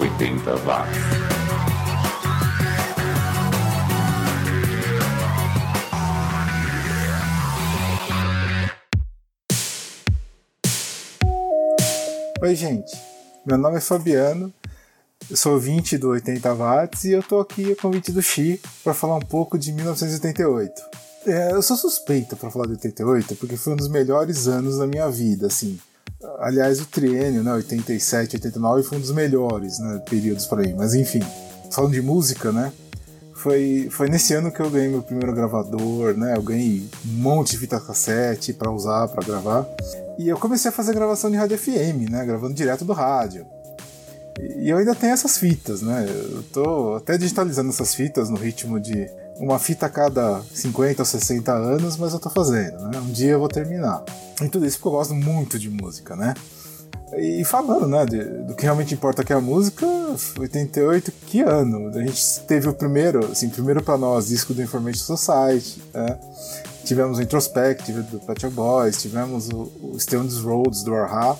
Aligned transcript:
80 0.00 0.56
watts. 0.64 0.96
Oi, 12.40 12.54
gente. 12.54 12.90
Meu 13.44 13.58
nome 13.58 13.76
é 13.76 13.80
Fabiano, 13.80 14.50
eu 15.30 15.36
sou 15.36 15.52
ouvinte 15.52 15.98
do 15.98 16.08
80 16.08 16.54
Watts 16.54 17.04
e 17.04 17.12
eu 17.12 17.22
tô 17.22 17.38
aqui 17.38 17.72
a 17.72 17.76
convite 17.76 18.10
do 18.10 18.22
Xi 18.22 18.58
para 18.82 18.94
falar 18.94 19.16
um 19.16 19.20
pouco 19.20 19.58
de 19.58 19.70
1988. 19.70 20.72
É, 21.26 21.52
eu 21.52 21.60
sou 21.60 21.76
suspeito 21.76 22.36
para 22.36 22.50
falar 22.50 22.64
de 22.64 22.72
88 22.72 23.36
porque 23.36 23.58
foi 23.58 23.74
um 23.74 23.76
dos 23.76 23.88
melhores 23.88 24.48
anos 24.48 24.78
da 24.78 24.86
minha 24.86 25.10
vida, 25.10 25.48
assim. 25.48 25.78
Aliás, 26.38 26.80
o 26.80 26.86
triênio, 26.86 27.42
né, 27.42 27.52
87, 27.52 28.36
89 28.36 28.82
foi 28.82 28.98
um 28.98 29.00
dos 29.00 29.12
melhores, 29.12 29.78
né, 29.78 30.02
períodos 30.08 30.46
para 30.46 30.62
mim. 30.62 30.74
Mas 30.76 30.94
enfim, 30.94 31.22
falando 31.70 31.92
de 31.92 32.02
música, 32.02 32.52
né, 32.52 32.72
foi, 33.40 33.88
foi 33.90 34.08
nesse 34.08 34.34
ano 34.34 34.52
que 34.52 34.60
eu 34.60 34.70
ganhei 34.70 34.88
meu 34.88 35.02
primeiro 35.02 35.34
gravador, 35.34 36.14
né? 36.14 36.36
Eu 36.36 36.42
ganhei 36.42 36.86
um 37.06 37.22
monte 37.22 37.52
de 37.52 37.58
fita 37.58 37.80
cassete 37.80 38.52
para 38.52 38.70
usar, 38.70 39.08
para 39.08 39.24
gravar. 39.24 39.66
E 40.18 40.28
eu 40.28 40.36
comecei 40.36 40.68
a 40.68 40.72
fazer 40.72 40.92
gravação 40.92 41.30
de 41.30 41.38
rádio 41.38 41.56
FM, 41.56 42.10
né? 42.10 42.24
Gravando 42.26 42.52
direto 42.52 42.84
do 42.84 42.92
rádio. 42.92 43.46
E 44.38 44.68
eu 44.68 44.76
ainda 44.76 44.94
tenho 44.94 45.14
essas 45.14 45.38
fitas, 45.38 45.80
né? 45.80 46.06
Eu 46.06 46.42
tô 46.52 46.96
até 46.96 47.16
digitalizando 47.16 47.70
essas 47.70 47.94
fitas 47.94 48.28
no 48.28 48.36
ritmo 48.36 48.78
de 48.78 49.08
uma 49.40 49.58
fita 49.58 49.86
a 49.86 49.88
cada 49.88 50.42
50 50.54 51.02
ou 51.02 51.06
60 51.06 51.52
anos, 51.52 51.96
mas 51.96 52.12
eu 52.12 52.20
tô 52.20 52.28
fazendo, 52.28 52.88
né? 52.88 52.98
Um 52.98 53.10
dia 53.10 53.32
eu 53.32 53.38
vou 53.38 53.48
terminar. 53.48 54.04
E 54.42 54.48
tudo 54.48 54.66
isso 54.66 54.76
porque 54.76 54.88
eu 54.88 54.92
gosto 54.92 55.14
muito 55.14 55.58
de 55.58 55.70
música, 55.70 56.14
né? 56.14 56.34
E 57.16 57.44
falando, 57.44 57.88
né, 57.88 58.06
de, 58.06 58.22
do 58.44 58.54
que 58.54 58.62
realmente 58.62 58.94
importa 58.94 59.24
que 59.24 59.32
é 59.32 59.36
a 59.36 59.40
música, 59.40 59.84
88, 60.38 61.10
que 61.26 61.40
ano? 61.40 61.88
A 61.88 62.02
gente 62.02 62.40
teve 62.46 62.68
o 62.68 62.72
primeiro, 62.72 63.32
assim, 63.32 63.48
primeiro 63.48 63.82
para 63.82 63.98
nós, 63.98 64.28
disco 64.28 64.54
do 64.54 64.62
Information 64.62 65.16
Society, 65.16 65.82
né? 65.92 66.18
Tivemos 66.84 67.18
o 67.18 67.22
Introspective 67.22 68.02
do 68.02 68.20
Pet 68.20 68.40
Shop 68.40 68.54
Boys, 68.54 69.00
tivemos 69.00 69.48
o, 69.48 69.70
o 69.82 69.98
Stones 69.98 70.38
Roads 70.38 70.82
do 70.82 70.94
Arha, 70.94 71.36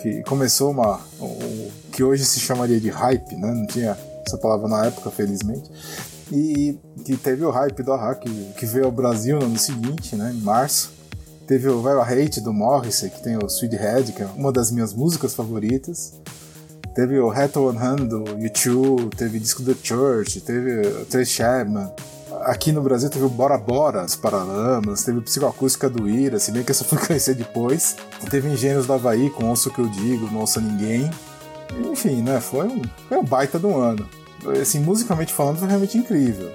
que 0.00 0.22
começou 0.24 0.70
uma, 0.70 1.00
o 1.18 1.70
que 1.92 2.02
hoje 2.02 2.24
se 2.24 2.40
chamaria 2.40 2.80
de 2.80 2.90
hype, 2.90 3.36
né? 3.36 3.52
Não 3.52 3.66
tinha 3.66 3.96
essa 4.26 4.36
palavra 4.36 4.68
na 4.68 4.86
época, 4.86 5.10
felizmente. 5.10 5.70
E 6.32 6.78
que 7.04 7.16
teve 7.16 7.44
o 7.44 7.50
hype 7.50 7.82
do 7.82 7.92
Arra, 7.92 8.14
que, 8.14 8.30
que 8.56 8.66
veio 8.66 8.86
ao 8.86 8.92
Brasil 8.92 9.38
no 9.38 9.46
ano 9.46 9.58
seguinte, 9.58 10.14
né, 10.14 10.32
em 10.32 10.40
março 10.40 11.00
Teve 11.50 11.68
o 11.68 11.82
Viral 11.82 12.02
Hate 12.02 12.40
do 12.40 12.52
Morrissey, 12.52 13.10
que 13.10 13.20
tem 13.24 13.36
o 13.36 13.44
Sweet 13.48 13.74
Head, 13.74 14.12
que 14.12 14.22
é 14.22 14.26
uma 14.36 14.52
das 14.52 14.70
minhas 14.70 14.94
músicas 14.94 15.34
favoritas. 15.34 16.14
Teve 16.94 17.18
o 17.18 17.28
Hattle 17.28 17.66
One 17.66 17.76
Hand 17.76 18.06
do 18.06 18.22
U2, 18.22 19.12
teve 19.16 19.40
disco 19.40 19.64
The 19.64 19.74
Church, 19.82 20.40
teve 20.42 20.80
o 20.80 21.06
Trace 21.06 21.32
Chapman. 21.32 21.90
Aqui 22.42 22.70
no 22.70 22.80
Brasil 22.80 23.10
teve 23.10 23.24
o 23.24 23.28
Bora 23.28 23.58
Bora, 23.58 24.04
os 24.04 24.14
Paralamas, 24.14 25.02
teve 25.02 25.18
o 25.18 25.22
Psicoacústica 25.22 25.90
do 25.90 26.08
Ira, 26.08 26.38
se 26.38 26.52
bem 26.52 26.62
que 26.62 26.70
eu 26.70 26.74
só 26.76 26.84
fui 26.86 26.98
conhecer 27.04 27.34
depois. 27.34 27.96
Teve 28.30 28.48
Engenhos 28.48 28.86
do 28.86 28.92
Havaí 28.92 29.28
com 29.28 29.48
Ouço 29.48 29.72
Que 29.72 29.80
Eu 29.80 29.88
Digo, 29.88 30.30
Não 30.30 30.42
Ouça 30.42 30.60
Ninguém. 30.60 31.10
Enfim, 31.90 32.22
né, 32.22 32.40
foi 32.40 32.68
um, 32.68 32.80
foi 33.08 33.18
um 33.18 33.24
baita 33.24 33.58
do 33.58 33.76
ano. 33.76 34.08
Assim, 34.60 34.80
musicalmente 34.80 35.32
falando, 35.32 35.58
foi 35.58 35.68
realmente 35.68 35.98
incrível. 35.98 36.50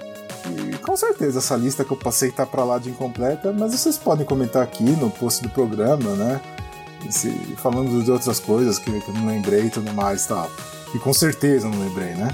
E 0.50 0.78
com 0.78 0.96
certeza 0.96 1.38
essa 1.38 1.56
lista 1.56 1.84
que 1.84 1.92
eu 1.92 1.96
passei 1.96 2.30
tá 2.30 2.46
para 2.46 2.64
lá 2.64 2.78
de 2.78 2.90
incompleta, 2.90 3.52
mas 3.52 3.72
vocês 3.72 3.98
podem 3.98 4.24
comentar 4.24 4.62
aqui 4.62 4.84
no 4.84 5.10
post 5.10 5.42
do 5.42 5.50
programa, 5.50 6.14
né? 6.14 6.40
Se, 7.10 7.30
falando 7.56 8.02
de 8.02 8.10
outras 8.10 8.40
coisas 8.40 8.78
que, 8.78 8.90
que 9.00 9.08
eu 9.08 9.14
não 9.14 9.26
lembrei 9.26 9.66
e 9.66 9.70
tudo 9.70 9.92
mais 9.92 10.24
e 10.24 10.28
tal. 10.28 10.50
E 10.94 10.98
com 10.98 11.12
certeza 11.12 11.68
não 11.68 11.78
lembrei, 11.78 12.14
né? 12.14 12.28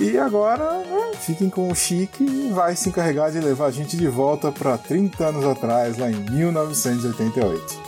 E 0.00 0.16
agora, 0.16 0.78
né, 0.84 1.10
fiquem 1.20 1.50
com 1.50 1.70
o 1.70 1.74
Chique 1.74 2.22
e 2.22 2.52
vai 2.52 2.76
se 2.76 2.88
encarregar 2.88 3.32
de 3.32 3.40
levar 3.40 3.66
a 3.66 3.70
gente 3.70 3.96
de 3.96 4.06
volta 4.06 4.52
para 4.52 4.78
30 4.78 5.26
anos 5.26 5.44
atrás, 5.44 5.98
lá 5.98 6.08
em 6.08 6.14
1988. 6.30 7.82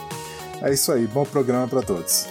É 0.62 0.72
isso 0.72 0.91
aí, 0.91 1.06
bom 1.06 1.25
programa 1.25 1.69
para 1.69 1.82
todos. 1.82 2.27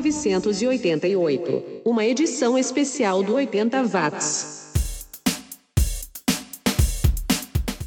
1988, 0.00 1.82
uma 1.84 2.04
edição 2.04 2.58
especial 2.58 3.22
do 3.22 3.34
80 3.34 3.82
watts. 3.84 4.53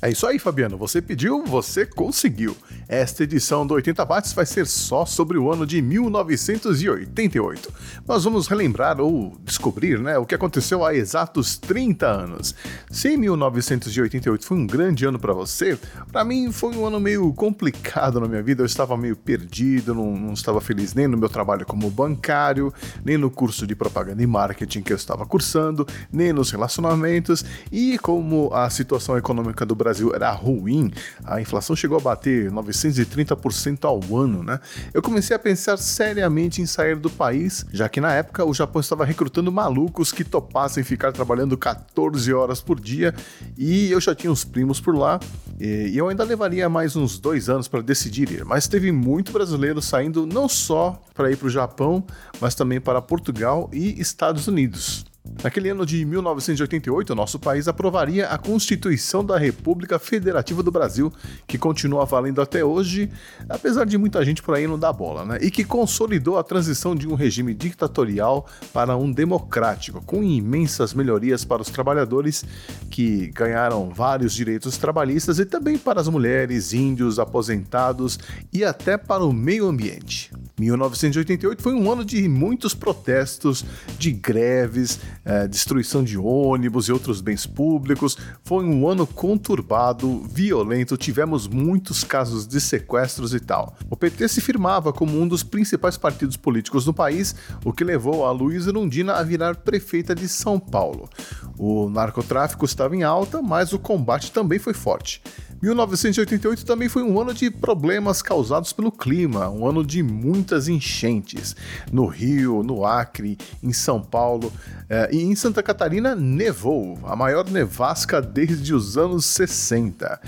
É 0.08 0.10
isso 0.10 0.26
aí, 0.26 0.40
Fabiano. 0.40 0.78
Você 0.78 1.02
pediu, 1.02 1.44
você 1.44 1.86
conseguiu. 1.86 2.56
Esta 2.88 3.24
edição 3.24 3.68
do 3.68 3.74
80 3.74 4.06
Watts 4.06 4.32
vai 4.32 4.46
ser 4.46 4.66
só 4.66 5.06
sobre 5.06 5.38
o 5.38 5.52
ano 5.52 5.68
de 5.68 5.82
1988. 5.82 7.74
Nós 8.08 8.24
vamos 8.24 8.48
relembrar 8.48 9.02
ou 9.02 9.36
descobrir 9.44 10.00
né, 10.00 10.18
o 10.18 10.26
que 10.26 10.34
aconteceu 10.34 10.86
há 10.86 10.96
exatos 10.96 11.58
30 11.58 12.08
anos. 12.08 12.56
Se 12.90 13.18
1988 13.18 14.46
foi 14.46 14.56
um 14.56 14.66
grande 14.66 15.04
ano 15.06 15.20
para 15.20 15.34
você, 15.34 15.78
para 16.10 16.24
mim 16.24 16.54
foi 16.54 16.74
um 16.74 16.86
ano 16.86 17.02
meio 17.02 17.34
complicado 17.34 18.22
na 18.22 18.30
minha 18.30 18.42
vida. 18.42 18.62
Eu 18.62 18.66
estava 18.66 18.96
meio 18.96 19.18
perdido, 19.18 19.94
não, 19.94 20.16
não 20.16 20.32
estava 20.32 20.62
feliz 20.62 20.94
nem 20.94 21.06
no 21.06 21.18
meu 21.18 21.28
trabalho 21.28 21.66
como 21.66 21.92
bancário, 21.92 22.74
nem 23.04 23.18
no 23.18 23.30
curso 23.30 23.68
de 23.68 23.76
propaganda 23.76 24.24
e 24.24 24.28
marketing 24.28 24.84
que 24.84 24.94
eu 24.94 24.98
estava 24.98 25.26
cursando, 25.26 25.86
nem 26.10 26.32
nos 26.32 26.50
relacionamentos. 26.50 27.44
E 27.70 27.98
como 27.98 28.50
a 28.54 28.70
situação 28.70 29.18
econômica 29.18 29.66
do 29.66 29.76
Brasil 29.76 29.97
Brasil 29.98 30.14
era 30.14 30.32
ruim, 30.32 30.92
a 31.26 31.42
inflação 31.42 31.76
chegou 31.76 31.98
a 31.98 32.02
bater 32.02 32.52
930% 32.52 33.86
ao 33.86 34.00
ano, 34.16 34.44
né? 34.44 34.60
Eu 34.94 35.02
comecei 35.02 35.36
a 35.36 35.40
pensar 35.40 35.78
seriamente 35.78 36.62
em 36.62 36.66
sair 36.68 36.96
do 36.96 37.10
país, 37.10 37.66
já 37.72 37.90
que 37.90 38.00
na 38.00 38.14
época 38.14 38.46
o 38.46 38.54
Japão 38.54 38.80
estava 38.80 39.04
recrutando 39.04 39.52
malucos 39.52 40.12
que 40.12 40.24
topassem 40.24 40.84
ficar 40.84 41.12
trabalhando 41.12 41.58
14 41.58 42.32
horas 42.32 42.62
por 42.62 42.80
dia 42.80 43.14
e 43.58 43.92
eu 43.92 44.00
já 44.00 44.14
tinha 44.14 44.32
uns 44.32 44.44
primos 44.44 44.80
por 44.80 44.96
lá 44.96 45.20
e 45.60 45.98
eu 45.98 46.08
ainda 46.08 46.24
levaria 46.24 46.70
mais 46.70 46.96
uns 46.96 47.18
dois 47.18 47.50
anos 47.50 47.68
para 47.68 47.82
decidir 47.82 48.32
ir, 48.32 48.46
mas 48.46 48.68
teve 48.68 48.92
muito 48.92 49.32
brasileiro 49.32 49.82
saindo 49.82 50.28
não 50.28 50.48
só 50.48 51.02
para 51.16 51.32
ir 51.32 51.38
para 51.38 51.48
o 51.48 51.50
Japão, 51.50 52.04
mas 52.40 52.54
também 52.54 52.80
para 52.80 53.02
Portugal 53.02 53.70
e 53.74 54.00
Estados 54.00 54.48
Unidos. 54.48 55.06
Naquele 55.44 55.70
ano 55.70 55.86
de 55.86 56.04
1988, 56.04 57.14
nosso 57.14 57.40
país 57.40 57.68
aprovaria 57.68 58.28
a 58.28 58.38
Constituição 58.38 59.24
da 59.24 59.38
República 59.38 60.00
Federativa 60.00 60.64
do 60.64 60.72
Brasil, 60.72 61.14
que 61.46 61.58
continua 61.58 62.06
valendo 62.06 62.42
até 62.42 62.66
hoje, 62.66 63.10
apesar 63.48 63.86
de 63.86 63.98
muita 63.98 64.26
gente 64.26 64.42
por 64.42 64.56
aí 64.56 64.68
não 64.68 64.80
dar 64.80 64.94
bola, 64.94 65.24
né? 65.26 65.38
E 65.42 65.52
que 65.52 65.64
consolidou 65.64 66.38
a 66.38 66.44
transição 66.44 66.96
de 66.96 67.08
um 67.08 67.14
regime 67.14 67.54
ditatorial 67.54 68.48
para 68.74 68.98
um 68.98 69.12
democrático, 69.12 70.02
com 70.04 70.24
imensas 70.24 70.94
melhorias 70.94 71.46
para 71.46 71.62
os 71.62 71.70
trabalhadores 71.70 72.44
que 72.90 73.28
ganharam 73.28 73.90
vários 73.90 74.34
direitos 74.34 74.78
trabalhistas 74.78 75.40
e 75.40 75.46
também 75.46 75.78
para 75.78 76.02
as 76.02 76.08
mulheres, 76.08 76.74
índios, 76.74 77.20
aposentados 77.20 78.20
e 78.52 78.64
até 78.64 78.98
para 78.98 79.24
o 79.24 79.32
meio 79.32 79.68
ambiente. 79.68 80.32
1988 80.60 81.62
foi 81.62 81.74
um 81.76 81.92
ano 81.92 82.04
de 82.04 82.28
muitos 82.28 82.74
protestos, 82.74 83.64
de 84.00 84.12
greves, 84.12 85.00
é, 85.24 85.48
destruição 85.48 86.04
de 86.04 86.18
ônibus 86.18 86.88
e 86.88 86.92
outros 86.92 87.22
bens 87.22 87.46
públicos. 87.46 88.18
Foi 88.44 88.66
um 88.66 88.88
ano 88.88 89.06
conturbado, 89.06 90.24
violento, 90.28 90.98
tivemos 90.98 91.48
muitos 91.48 92.04
casos 92.04 92.48
de 92.48 92.60
sequestros 92.60 93.36
e 93.36 93.40
tal. 93.40 93.78
O 93.88 93.96
PT 93.96 94.28
se 94.28 94.42
firmava 94.42 94.92
como 94.92 95.22
um 95.22 95.28
dos 95.28 95.44
principais 95.44 95.96
partidos 95.96 96.36
políticos 96.36 96.88
no 96.88 96.94
país, 96.94 97.36
o 97.64 97.72
que 97.72 97.84
levou 97.84 98.26
a 98.26 98.32
Luísa 98.32 98.72
Erundina 98.72 99.14
a 99.14 99.24
virar 99.24 99.58
prefeita 99.58 100.16
de 100.16 100.28
São 100.28 100.60
Paulo. 100.60 101.08
O 101.56 101.88
narcotráfico 101.88 102.66
estava 102.66 102.96
em 102.96 103.04
alta, 103.04 103.44
mas 103.44 103.74
o 103.74 103.80
combate 103.80 104.32
também 104.32 104.58
foi 104.58 104.74
forte. 104.74 105.22
1988 105.62 106.66
também 106.66 106.88
foi 106.88 107.04
um 107.04 107.20
ano 107.20 107.34
de 107.34 107.50
problemas 107.50 108.22
causados 108.22 108.72
pelo 108.72 108.92
clima, 108.92 109.50
um 109.50 109.68
ano 109.68 109.86
de 109.86 110.04
muitas 110.04 110.68
enchentes. 110.68 111.56
No 111.92 112.06
Rio, 112.06 112.62
no 112.64 112.86
Acre, 112.86 113.38
em 113.64 113.74
São 113.74 114.02
Paulo 114.02 114.52
eh, 114.90 115.10
e 115.14 115.24
em 115.24 115.36
Santa 115.36 115.64
Catarina 115.64 116.16
nevou, 116.16 117.00
a 117.04 117.16
maior 117.16 117.50
nevasca 117.50 118.22
desde 118.22 118.74
os 118.74 118.98
anos 118.98 119.26
60. 119.26 120.20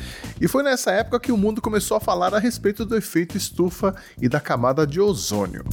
E 0.42 0.48
foi 0.48 0.64
nessa 0.64 0.92
época 0.92 1.20
que 1.20 1.32
o 1.32 1.38
mundo 1.38 1.62
começou 1.62 1.98
a 1.98 2.02
falar 2.02 2.34
a 2.34 2.40
respeito 2.40 2.84
do 2.84 2.96
efeito 2.96 3.38
estufa 3.38 3.96
e 4.22 4.28
da 4.28 4.40
camada 4.40 4.86
de 4.86 5.00
ozônio. 5.00 5.64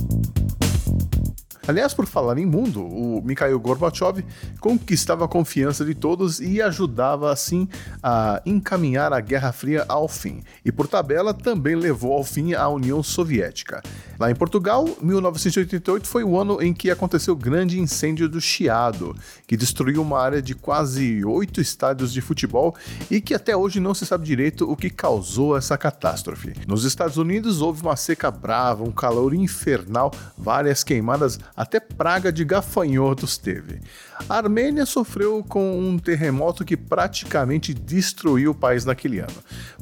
Aliás, 1.69 1.93
por 1.93 2.07
falar 2.07 2.39
em 2.39 2.47
mundo, 2.47 2.81
o 2.81 3.21
Mikhail 3.25 3.59
Gorbachev 3.59 4.25
conquistava 4.61 5.25
a 5.25 5.29
confiança 5.29 5.85
de 5.85 5.95
todos 5.95 6.39
e 6.41 6.63
ajudava 6.63 7.33
assim 7.33 7.69
a 8.01 8.41
encaminhar 8.47 9.13
a 9.13 9.21
Guerra 9.21 9.51
Fria 9.51 9.85
ao 9.89 10.07
fim. 10.07 10.43
E 10.65 10.71
por 10.71 10.87
tabela 10.87 11.35
também 11.35 11.75
levou 11.75 12.13
ao 12.13 12.23
fim 12.23 12.55
a 12.55 12.69
União 12.69 13.03
Soviética. 13.03 13.83
Lá 14.19 14.31
em 14.31 14.35
Portugal, 14.35 14.89
1988 15.03 16.07
foi 16.07 16.23
o 16.23 16.39
ano 16.39 16.63
em 16.63 16.73
que 16.73 16.91
aconteceu 16.91 17.35
o 17.35 17.37
grande 17.37 17.81
incêndio 17.81 18.29
do 18.29 18.41
Chiado, 18.41 19.15
que 19.47 19.57
destruiu 19.57 20.01
uma 20.03 20.21
área 20.21 20.41
de 20.41 20.55
quase 20.55 21.25
oito 21.25 21.61
estádios 21.61 22.13
de 22.13 22.21
futebol 22.21 22.77
e 23.11 23.21
que 23.21 23.35
até 23.35 23.57
hoje 23.57 23.81
não 23.81 23.93
se 23.93 24.07
sabe 24.07 24.25
direito 24.25 24.71
o 24.71 24.77
que 24.77 24.89
causou 24.89 25.57
essa 25.57 25.77
catástrofe. 25.77 26.55
Nos 26.67 26.85
Estados 26.85 27.17
Unidos 27.17 27.61
houve 27.61 27.83
uma 27.83 27.97
seca 27.97 28.31
brava, 28.31 28.85
um 28.85 28.93
calor 28.93 29.35
infernal, 29.35 30.13
várias 30.39 30.85
queimadas, 30.85 31.39
até 31.57 31.81
praga 31.81 32.31
de 32.31 32.45
gafanhotos 32.45 33.39
teve. 33.39 33.81
A 34.29 34.37
Armênia 34.37 34.85
sofreu 34.87 35.45
com 35.49 35.79
um 35.79 35.99
terremoto 35.99 36.65
que 36.65 36.77
praticamente 36.77 37.73
destruiu 37.73 38.51
o 38.51 38.55
país 38.55 38.85
naquele 38.85 39.21
ano. 39.21 39.35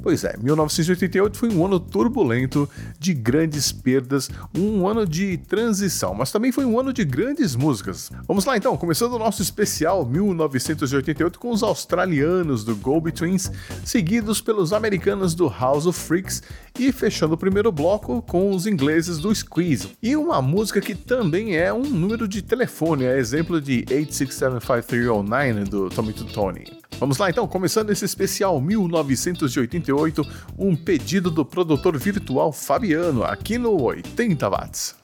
Pois 0.03 0.25
é, 0.25 0.37
1988 0.37 1.37
foi 1.37 1.49
um 1.51 1.65
ano 1.65 1.81
turbulento, 1.81 2.69
de 2.99 3.15
grandes 3.15 3.73
perdas, 3.73 4.29
um 4.57 4.87
ano 4.87 5.07
de 5.07 5.39
transição, 5.39 6.15
mas 6.15 6.31
também 6.31 6.53
foi 6.53 6.65
um 6.65 6.79
ano 6.79 6.93
de 6.93 7.05
grandes 7.05 7.57
músicas. 7.57 8.11
Vamos 8.27 8.45
lá 8.45 8.57
então, 8.57 8.77
começando 8.77 9.15
o 9.15 9.19
nosso 9.19 9.41
especial 9.41 10.05
1988 10.05 11.39
com 11.39 11.51
os 11.51 11.63
australianos 11.63 12.65
do 12.65 12.77
Go 12.77 13.01
Betweens, 13.01 13.51
seguidos 13.85 14.41
pelos 14.41 14.73
americanos 14.73 15.35
do 15.35 15.49
House 15.49 15.87
of 15.87 15.99
Freaks 15.99 16.43
e 16.79 16.91
fechando 16.93 17.35
o 17.35 17.39
primeiro 17.39 17.71
bloco 17.71 18.21
com 18.23 18.51
os 18.51 18.67
ingleses 18.67 19.19
do 19.19 19.35
Squeeze. 19.35 19.93
E 20.03 20.17
uma 20.17 20.43
música 20.43 20.81
que 20.81 20.95
também 20.95 21.57
é 21.57 21.73
um 21.73 21.85
número 21.85 22.27
de 22.27 22.43
telefone, 22.43 23.05
é 23.05 23.19
exemplo 23.19 23.61
de 23.61 23.85
8675309 24.26 25.69
do 25.69 25.91
Tommy 25.91 26.12
to 26.12 26.25
Tony. 26.25 26.65
Vamos 26.99 27.19
lá 27.19 27.31
então, 27.31 27.47
começando 27.47 27.91
esse 27.91 28.05
especial 28.05 28.61
1988, 28.61 30.26
um 30.59 30.76
pedido 30.76 31.31
do 31.31 31.44
produtor 31.44 31.97
virtual 31.99 32.53
Fabiano 32.53 33.25
aqui 33.25 33.59
no 33.59 33.82
80 33.82 34.49
watts. 34.49 34.97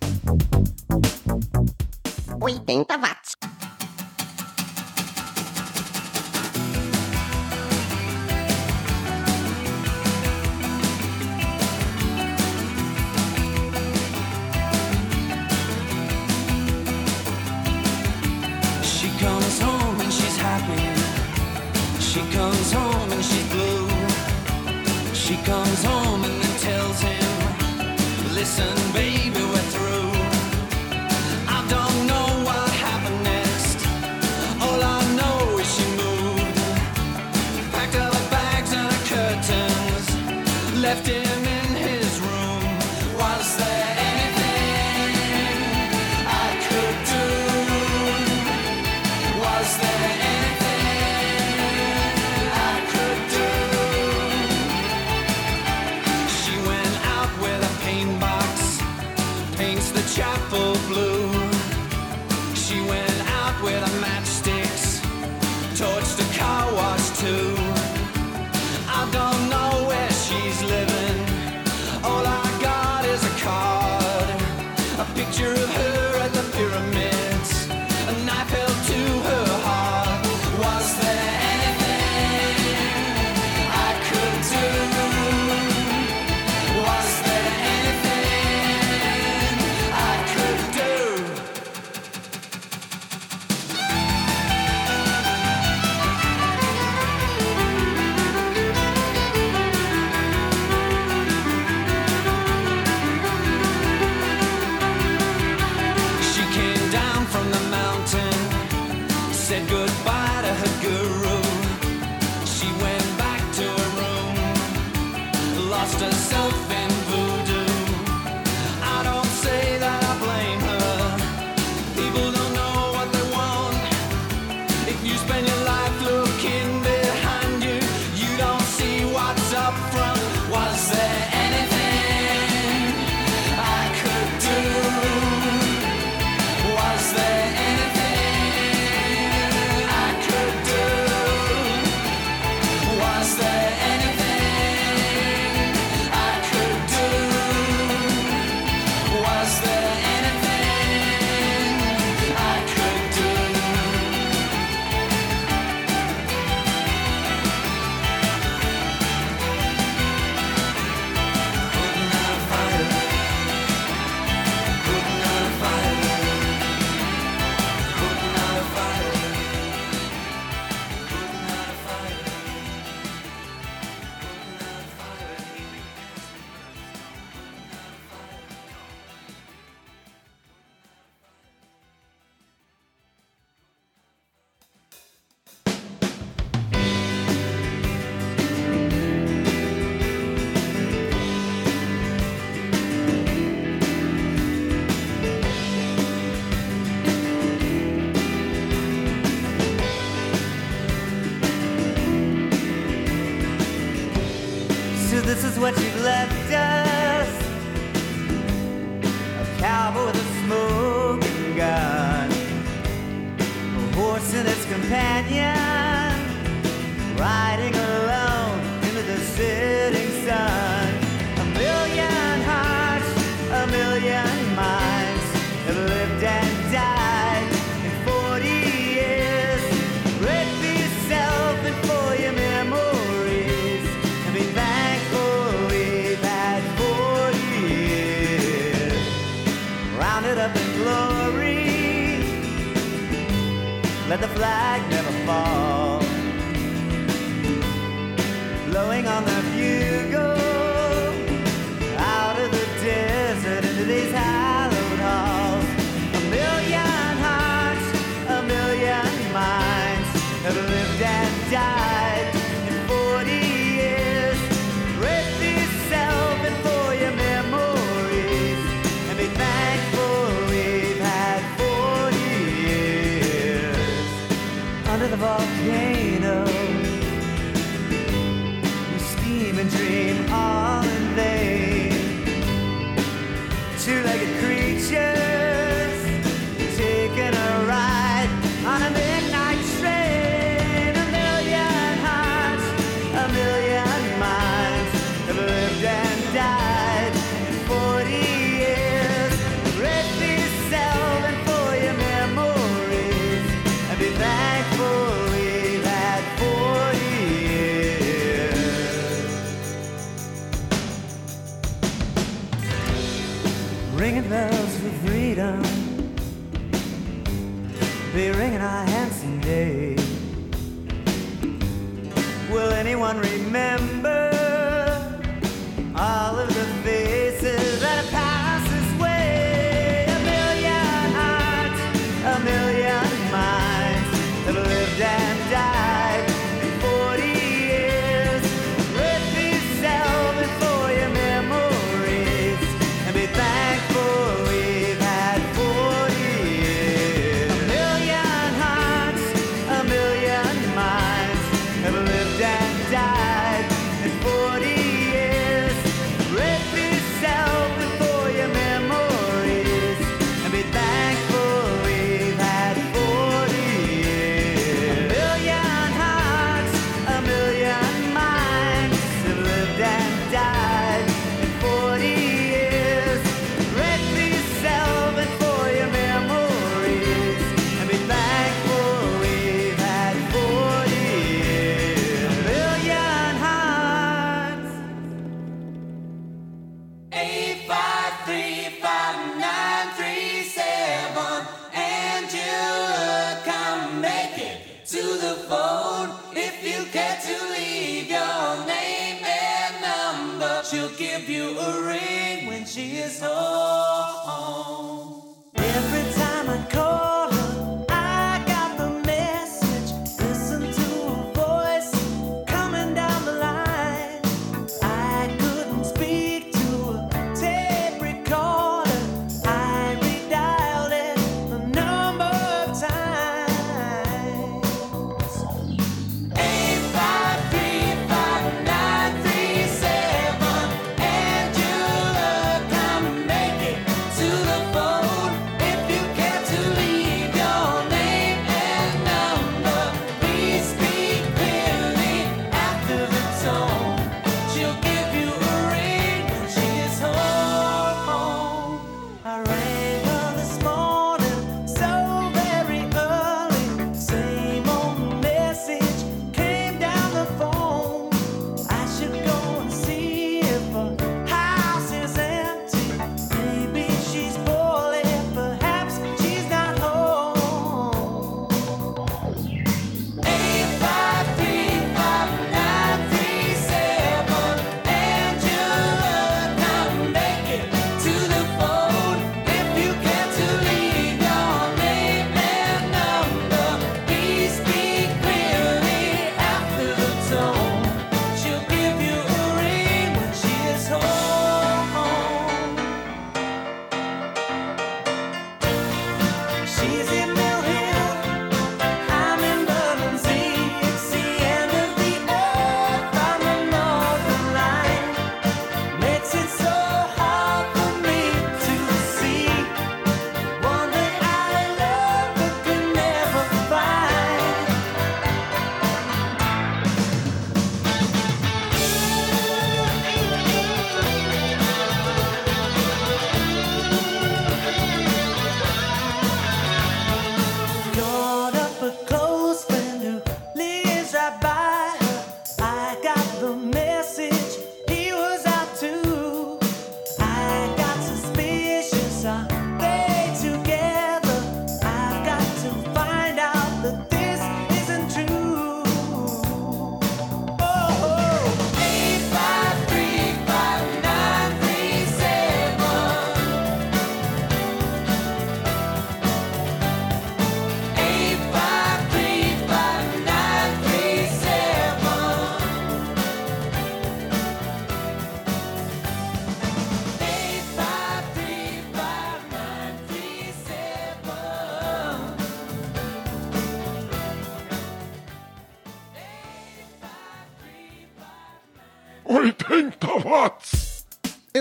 80 2.41 2.97
watts. 2.97 3.37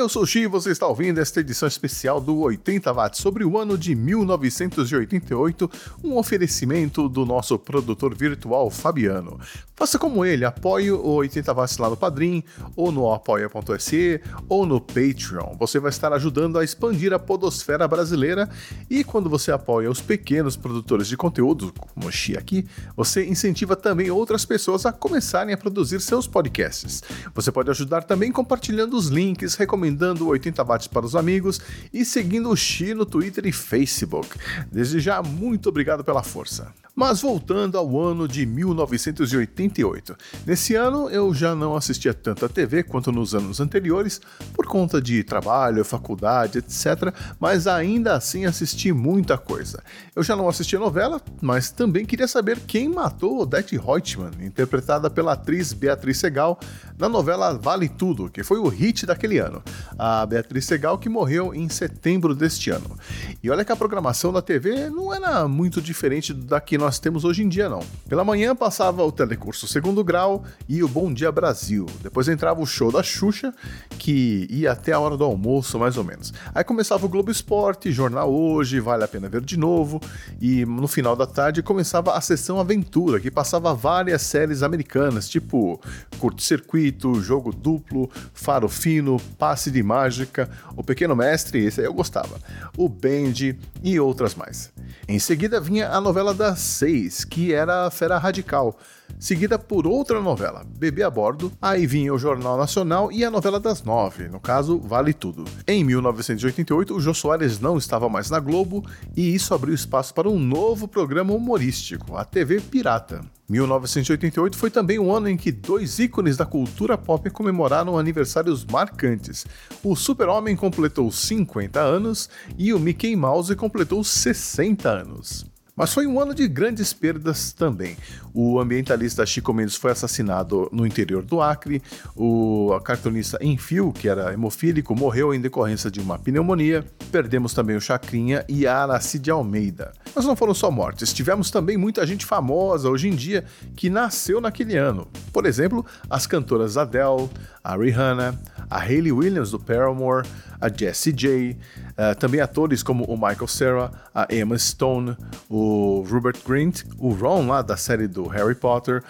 Eu 0.10 0.12
sou 0.12 0.24
o 0.24 0.26
Xi 0.26 0.40
e 0.40 0.48
você 0.48 0.72
está 0.72 0.88
ouvindo 0.88 1.20
esta 1.20 1.40
edição 1.40 1.68
especial 1.68 2.20
do 2.20 2.40
80 2.40 2.92
Watts 2.92 3.22
sobre 3.22 3.46
o 3.46 3.60
ano 3.60 3.78
de 3.78 3.94
1988, 3.94 5.70
um 6.04 6.18
oferecimento 6.18 7.08
do 7.08 7.28
nosso 7.28 7.60
produtor 7.60 8.16
virtual 8.16 8.72
Fabiano. 8.72 9.40
Faça 9.76 10.00
como 10.00 10.26
ele, 10.26 10.46
apoie 10.46 10.92
o 10.92 11.08
80 11.08 11.54
Watts 11.54 11.78
lá 11.78 11.92
no 11.92 11.96
Padrim, 11.96 12.44
ou 12.76 12.92
no 12.92 13.14
apoia.se, 13.14 14.20
ou 14.50 14.66
no 14.66 14.82
Patreon. 14.82 15.56
Você 15.60 15.80
vai 15.80 15.92
estar 15.92 16.12
ajudando 16.12 16.58
a 16.58 16.64
expandir 16.64 17.14
a 17.14 17.20
podosfera 17.20 17.88
brasileira 17.88 18.50
e 18.90 19.04
quando 19.04 19.30
você 19.30 19.52
apoia 19.52 19.92
os 19.92 20.02
pequenos 20.02 20.58
produtores 20.58 21.08
de 21.08 21.16
conteúdo, 21.16 21.72
como 21.94 22.08
o 22.08 22.12
Xi 22.12 22.36
aqui, 22.36 22.66
você 22.98 23.24
incentiva 23.28 23.76
também 23.76 24.10
outras 24.10 24.44
pessoas 24.44 24.88
a 24.88 24.92
começarem 24.92 25.54
a 25.54 25.58
produzir 25.58 26.02
seus 26.02 26.26
podcasts. 26.26 27.04
Você 27.36 27.52
pode 27.52 27.70
ajudar 27.70 28.02
também 28.02 28.32
compartilhando 28.32 28.98
os 28.98 29.10
links, 29.10 29.54
recomendando 29.54 29.99
o 30.22 30.28
80 30.28 30.64
watts 30.64 30.88
para 30.88 31.06
os 31.06 31.16
amigos 31.16 31.60
e 31.94 32.06
seguindo 32.06 32.50
o 32.50 32.56
Xi 32.56 32.94
no 32.94 33.06
Twitter 33.06 33.46
e 33.46 33.52
Facebook. 33.52 34.30
Desde 34.72 35.00
já, 35.00 35.22
muito 35.22 35.70
obrigado 35.70 36.04
pela 36.04 36.24
força. 36.24 36.74
Mas 37.00 37.22
voltando 37.22 37.78
ao 37.78 37.98
ano 37.98 38.28
de 38.28 38.46
1988. 38.46 40.18
Nesse 40.46 40.76
ano 40.76 41.10
eu 41.10 41.34
já 41.34 41.56
não 41.56 41.74
assistia 41.74 42.14
tanto 42.14 42.44
a 42.44 42.50
TV 42.50 42.84
quanto 42.84 43.10
nos 43.10 43.34
anos 43.34 43.62
anteriores, 43.62 44.20
por 44.54 44.68
conta 44.68 45.02
de 45.02 45.24
trabalho, 45.24 45.86
faculdade, 45.86 46.58
etc. 46.58 47.14
Mas 47.40 47.68
ainda 47.68 48.16
assim 48.16 48.44
assisti 48.44 48.92
muita 48.92 49.38
coisa. 49.38 49.82
Eu 50.14 50.24
já 50.24 50.36
não 50.36 50.50
assistia 50.50 50.78
novela, 50.78 51.22
mas 51.42 51.72
também 51.72 52.06
queria 52.06 52.28
saber 52.28 52.60
quem 52.68 52.90
matou 52.90 53.44
Odette 53.44 53.78
Reutemann, 53.78 54.32
interpretada 54.42 55.10
pela 55.10 55.32
atriz 55.32 55.72
Beatriz 55.72 56.18
Segal, 56.18 56.60
na 56.98 57.08
novela 57.08 57.58
Vale 57.58 57.88
Tudo, 57.88 58.30
que 58.30 58.44
foi 58.44 58.58
o 58.58 58.68
hit 58.68 59.06
daquele 59.06 59.38
ano. 59.38 59.64
A 59.98 60.26
Beatriz 60.26 60.66
Segal 60.66 60.98
que 60.98 61.10
morreu 61.10 61.54
em 61.54 61.68
setembro 61.70 62.36
deste 62.36 62.70
ano. 62.70 62.98
E 63.44 63.50
olha 63.50 63.66
que 63.66 63.72
a 63.72 63.76
programação 63.76 64.32
da 64.32 64.42
TV 64.42 64.90
não 64.90 65.14
era 65.14 65.48
muito 65.48 65.82
diferente 65.82 66.34
da 66.34 66.60
que 66.60 66.78
nós 66.78 67.00
temos 67.00 67.24
hoje 67.24 67.44
em 67.44 67.50
dia, 67.50 67.70
não. 67.70 67.82
Pela 68.08 68.24
manhã 68.24 68.56
passava 68.56 69.04
o 69.04 69.12
Telecurso 69.12 69.68
Segundo 69.68 70.04
Grau 70.04 70.44
e 70.68 70.84
o 70.84 70.88
Bom 70.88 71.14
Dia 71.14 71.32
Brasil. 71.32 71.86
Depois 72.02 72.28
entrava 72.28 72.62
o 72.62 72.66
show 72.66 72.92
da 72.92 73.04
Xuxa, 73.04 73.54
que 73.98 74.48
ia 74.50 74.72
até 74.72 74.92
a 74.92 75.00
hora 75.00 75.18
do 75.18 75.24
almoço, 75.24 75.78
mais 75.80 75.98
ou 75.98 76.04
menos. 76.04 76.34
Aí 76.54 76.64
começava 76.64 77.06
o 77.06 77.10
Globo 77.10 77.32
Esporte, 77.32 77.92
Jornal 77.92 78.32
Hoje, 78.32 78.80
Vale 78.80 79.04
a 79.04 79.08
Pena 79.08 79.30
Ver 79.30 79.42
de 79.42 79.58
Novo. 79.58 80.00
E 80.42 80.66
no 80.66 80.88
final 80.88 81.16
da 81.16 81.26
tarde 81.26 81.62
começava 81.62 82.14
a 82.14 82.22
Sessão 82.22 82.60
Aventura, 82.60 83.20
que 83.20 83.32
passava 83.32 83.74
várias 83.74 84.22
séries 84.22 84.64
americanas, 84.64 85.30
tipo 85.30 85.80
Curto 86.18 86.42
Circuito, 86.42 87.22
Jogo 87.22 87.54
Duplo, 87.54 88.10
Faro 88.34 88.68
Fino, 88.68 89.18
Passe 89.38 89.69
de 89.72 89.84
Mágica, 89.84 90.50
O 90.76 90.84
Pequeno 90.84 91.16
Mestre, 91.16 91.64
esse 91.66 91.80
aí 91.80 91.86
eu 91.86 91.94
gostava, 91.94 92.40
o 92.78 92.88
Band 92.88 93.56
e 93.84 94.00
outras 94.00 94.36
mais. 94.36 94.72
Em 95.08 95.20
seguida 95.20 95.60
vinha 95.60 95.90
a 95.90 96.02
novela 96.02 96.34
das 96.34 96.60
seis, 96.60 97.24
que 97.24 97.54
era 97.54 97.88
a 97.88 97.92
Fera 97.92 98.18
Radical, 98.18 98.78
seguida 99.18 99.58
por 99.58 99.88
outra 99.88 100.22
novela, 100.22 100.66
Bebê 100.78 101.04
a 101.04 101.10
Bordo, 101.10 101.52
aí 101.62 101.88
vinha 101.88 102.14
o 102.14 102.20
Jornal 102.20 102.58
Nacional 102.58 103.12
e 103.12 103.24
a 103.24 103.32
novela 103.32 103.60
das 103.60 103.84
nove, 103.84 104.28
no 104.28 104.40
caso, 104.40 104.80
Vale 104.80 105.14
Tudo. 105.14 105.46
Em 105.68 105.84
1988, 105.84 106.96
o 106.96 107.00
Jô 107.00 107.14
Soares 107.14 107.60
não 107.60 107.78
estava 107.78 108.10
mais 108.10 108.30
na 108.30 108.40
Globo 108.40 108.86
e 109.16 109.34
isso 109.34 109.54
abriu 109.54 109.74
espaço 109.74 110.14
para 110.14 110.30
um 110.30 110.38
novo 110.38 110.88
programa 110.88 111.34
humorístico, 111.34 112.16
a 112.16 112.24
TV 112.24 112.60
Pirata. 112.60 113.22
1988 113.50 114.56
foi 114.56 114.70
também 114.70 115.00
um 115.00 115.12
ano 115.12 115.28
em 115.28 115.36
que 115.36 115.52
dois 115.52 115.98
ícones 115.98 116.38
da 116.38 116.46
cultura 116.46 116.98
pop 116.98 117.28
comemoraram 117.32 117.98
aniversários 117.98 118.64
marcantes. 118.64 119.46
O 119.84 119.96
Super-Homem 119.96 120.56
completou 120.56 121.12
50 121.12 121.80
anos 121.80 122.30
e 122.58 122.72
o 122.74 122.80
Mickey 122.80 123.16
Mouse 123.16 123.56
completou 123.56 124.04
60 124.04 124.88
anos. 124.88 125.49
Mas 125.80 125.94
foi 125.94 126.06
um 126.06 126.20
ano 126.20 126.36
de 126.36 126.46
grandes 126.46 126.92
perdas 126.92 127.54
também. 127.54 127.96
O 128.34 128.60
ambientalista 128.60 129.26
Chico 129.26 129.54
Mendes 129.54 129.78
foi 129.78 129.92
assassinado 129.92 130.68
no 130.74 130.86
interior 130.86 131.24
do 131.24 131.42
Acre, 131.42 131.82
o 132.18 132.78
cartunista 132.84 133.40
Enfio, 133.42 133.94
que 133.94 134.10
era 134.10 134.34
hemofílico, 134.34 134.94
morreu 134.94 135.34
em 135.34 135.40
decorrência 135.40 135.90
de 135.90 136.02
uma 136.02 136.20
pneumonia, 136.20 136.84
perdemos 137.14 137.54
também 137.54 137.78
o 137.78 137.82
Chacrinha 137.82 138.44
e 138.50 138.68
a 138.68 138.84
Aracide 138.84 139.32
Almeida. 139.32 139.94
Mas 140.14 140.26
não 140.26 140.36
foram 140.36 140.54
só 140.54 140.70
mortes, 140.70 141.14
tivemos 141.14 141.50
também 141.50 141.78
muita 141.78 142.06
gente 142.06 142.26
famosa 142.26 142.90
hoje 142.90 143.08
em 143.08 143.16
dia 143.16 143.46
que 143.74 143.90
nasceu 143.90 144.42
naquele 144.42 144.76
ano. 144.76 145.08
Por 145.32 145.46
exemplo, 145.46 145.86
as 146.10 146.28
cantoras 146.28 146.76
Adele, 146.76 147.30
a 147.64 147.78
Rihanna, 147.78 148.38
a 148.70 148.80
Hayley 148.80 149.14
Williams 149.14 149.52
do 149.52 149.60
Paramore, 149.60 150.28
a 150.60 150.70
Jessie 150.70 151.14
J, 151.14 151.52
uh, 151.52 152.16
também 152.20 152.42
atores 152.42 152.84
como 152.84 153.04
o 153.06 153.16
Michael 153.16 153.48
Cera, 153.48 153.92
a 154.14 154.28
Emma 154.34 154.58
Stone, 154.58 155.16
o 155.50 156.06
Rupert 156.10 156.40
Grint, 156.46 156.84
o 156.98 157.10
Ron 157.10 157.48
lá 157.48 157.62
da 157.62 157.78
série 157.78 158.08
do 158.08 158.28
Harry 158.28 158.56
Potter, 158.56 159.04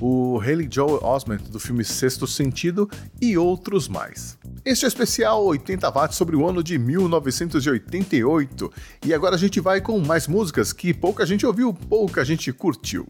o 0.00 0.40
Haley 0.40 0.68
Joel 0.70 1.02
Osment 1.02 1.38
do 1.50 1.58
filme 1.58 1.84
Sexto 1.84 2.26
Sentido 2.26 2.88
e 3.20 3.36
outros 3.36 3.88
mais. 3.88 4.38
Este 4.64 4.84
é 4.84 4.88
o 4.88 4.90
especial 4.90 5.44
80 5.44 5.90
watts 5.90 6.16
sobre 6.16 6.34
o 6.34 6.46
ano 6.46 6.62
de 6.62 6.78
1988 6.78 8.72
e 9.04 9.14
agora 9.14 9.36
a 9.36 9.38
gente 9.38 9.60
vai 9.60 9.80
com 9.80 9.98
mais 10.00 10.26
músicas 10.26 10.72
que 10.72 10.92
pouca 10.92 11.24
gente 11.24 11.46
ouviu, 11.46 11.72
pouca 11.72 12.24
gente 12.24 12.52
curtiu. 12.52 13.06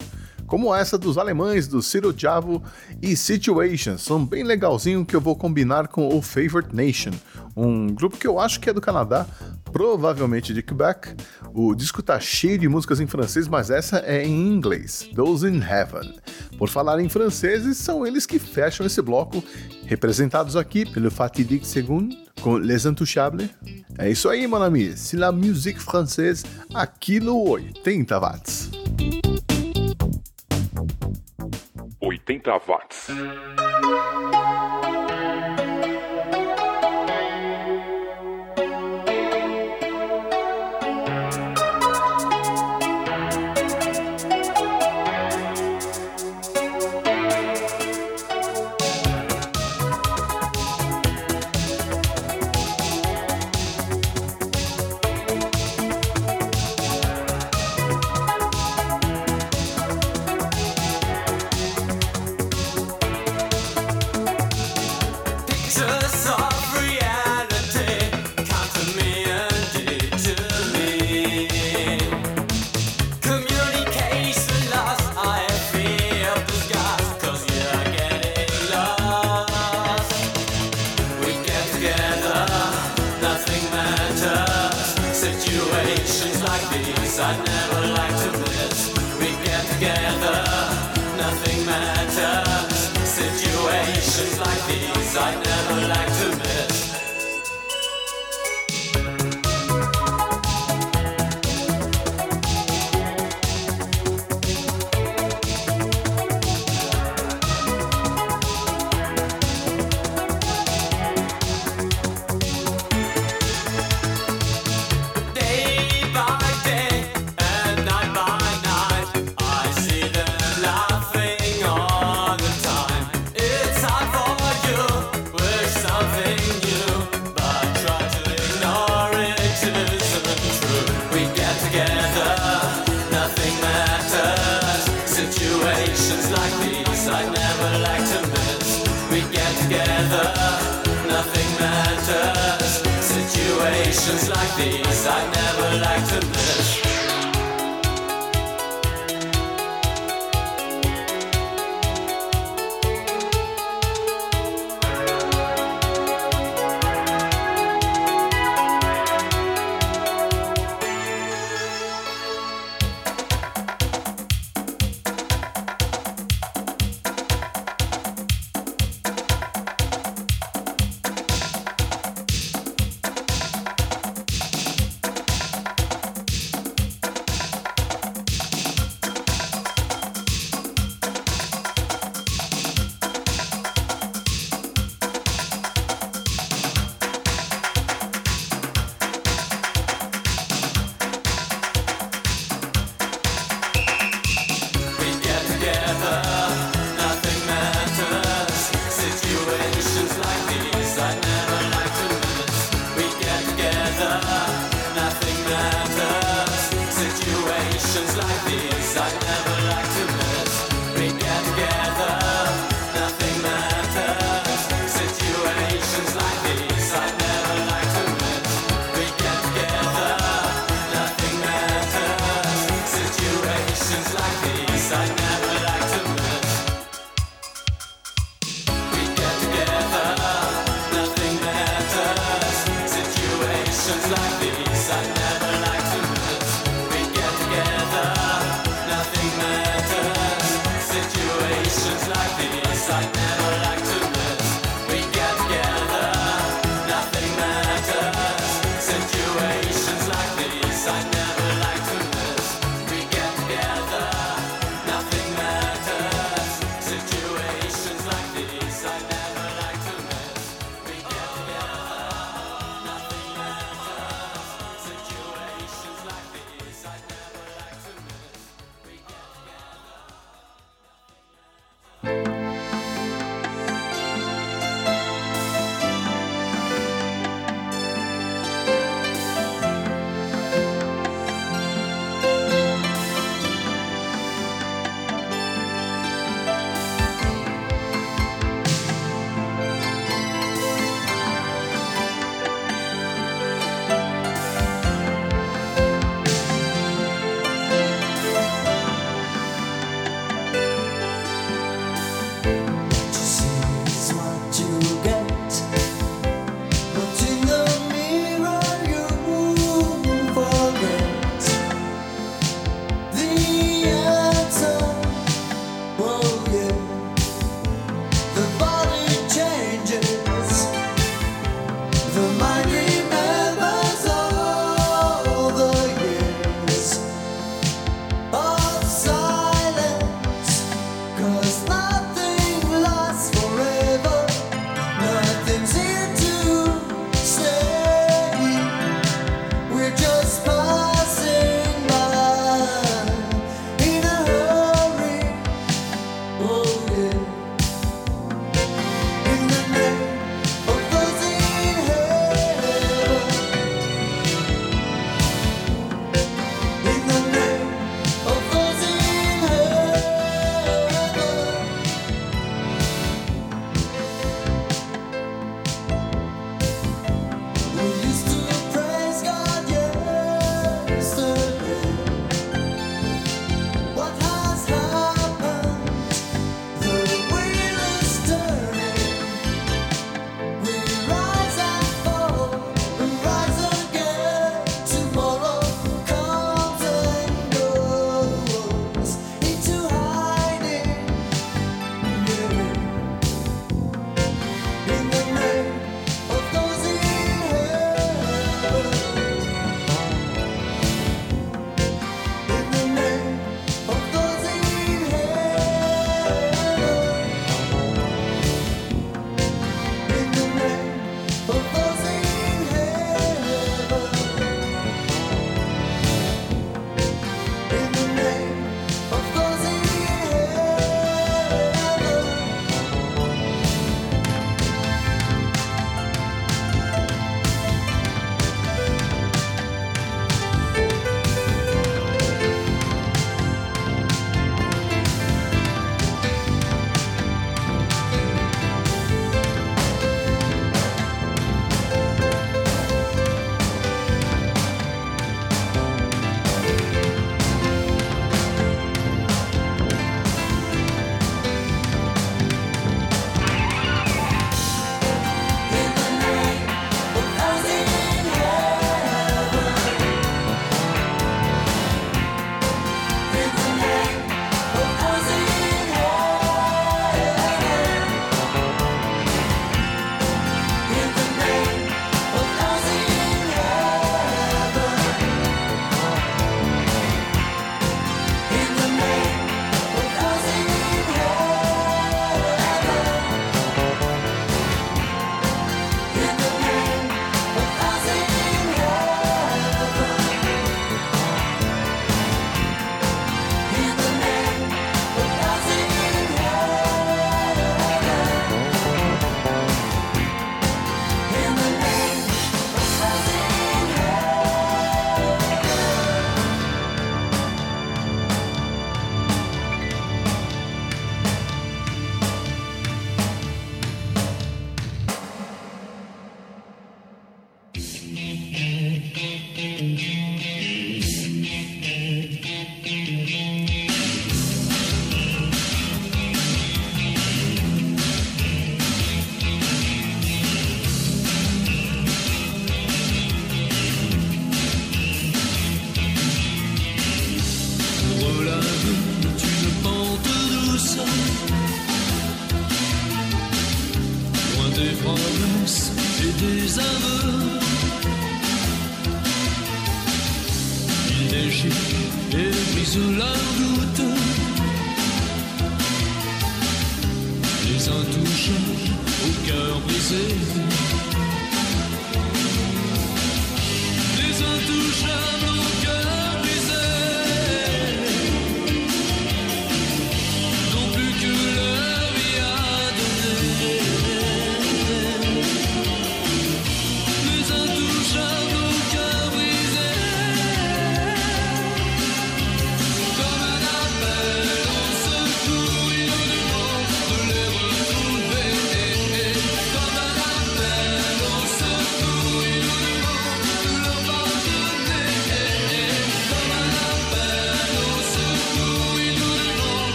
Como 0.47 0.73
essa 0.73 0.97
dos 0.97 1.17
alemães 1.17 1.67
do 1.67 1.81
Ciro 1.81 2.13
Diavo 2.13 2.63
e 3.01 3.17
Situations, 3.17 4.01
são 4.01 4.25
bem 4.25 4.43
legalzinho 4.43 5.05
que 5.05 5.13
eu 5.13 5.19
vou 5.19 5.35
combinar 5.35 5.89
com 5.89 6.07
o 6.07 6.21
Favorite 6.21 6.73
Nation, 6.73 7.11
um 7.57 7.87
grupo 7.87 8.17
que 8.17 8.27
eu 8.27 8.39
acho 8.39 8.59
que 8.59 8.69
é 8.69 8.73
do 8.73 8.79
Canadá, 8.79 9.25
provavelmente 9.71 10.53
de 10.53 10.61
Quebec. 10.61 11.15
O 11.53 11.73
disco 11.73 12.03
tá 12.03 12.19
cheio 12.19 12.57
de 12.59 12.69
músicas 12.69 12.99
em 12.99 13.07
francês, 13.07 13.47
mas 13.47 13.71
essa 13.71 13.97
é 13.99 14.23
em 14.23 14.47
inglês, 14.47 15.09
Those 15.15 15.47
in 15.47 15.59
Heaven. 15.59 16.13
Por 16.57 16.69
falar 16.69 16.99
em 16.99 17.09
franceses, 17.09 17.77
são 17.77 18.05
eles 18.05 18.27
que 18.27 18.37
fecham 18.37 18.85
esse 18.85 19.01
bloco, 19.01 19.43
representados 19.85 20.55
aqui 20.55 20.85
pelo 20.85 21.09
Fatidique 21.09 21.65
Segun 21.65 22.09
com 22.41 22.57
Les 22.57 22.85
Intouchables. 22.85 23.49
É 23.97 24.09
isso 24.09 24.29
aí, 24.29 24.45
mon 24.45 24.61
ami, 24.61 24.95
c'est 24.95 25.17
la 25.17 25.31
musique 25.31 25.81
française 25.81 26.45
aqui 26.75 27.19
no 27.19 27.49
80 27.49 28.19
watts. 28.19 28.69
80 31.99 32.51
watts. 32.67 33.07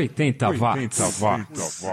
80, 0.00 0.48
80 0.48 0.64
watts. 0.64 1.20
watts. 1.20 1.84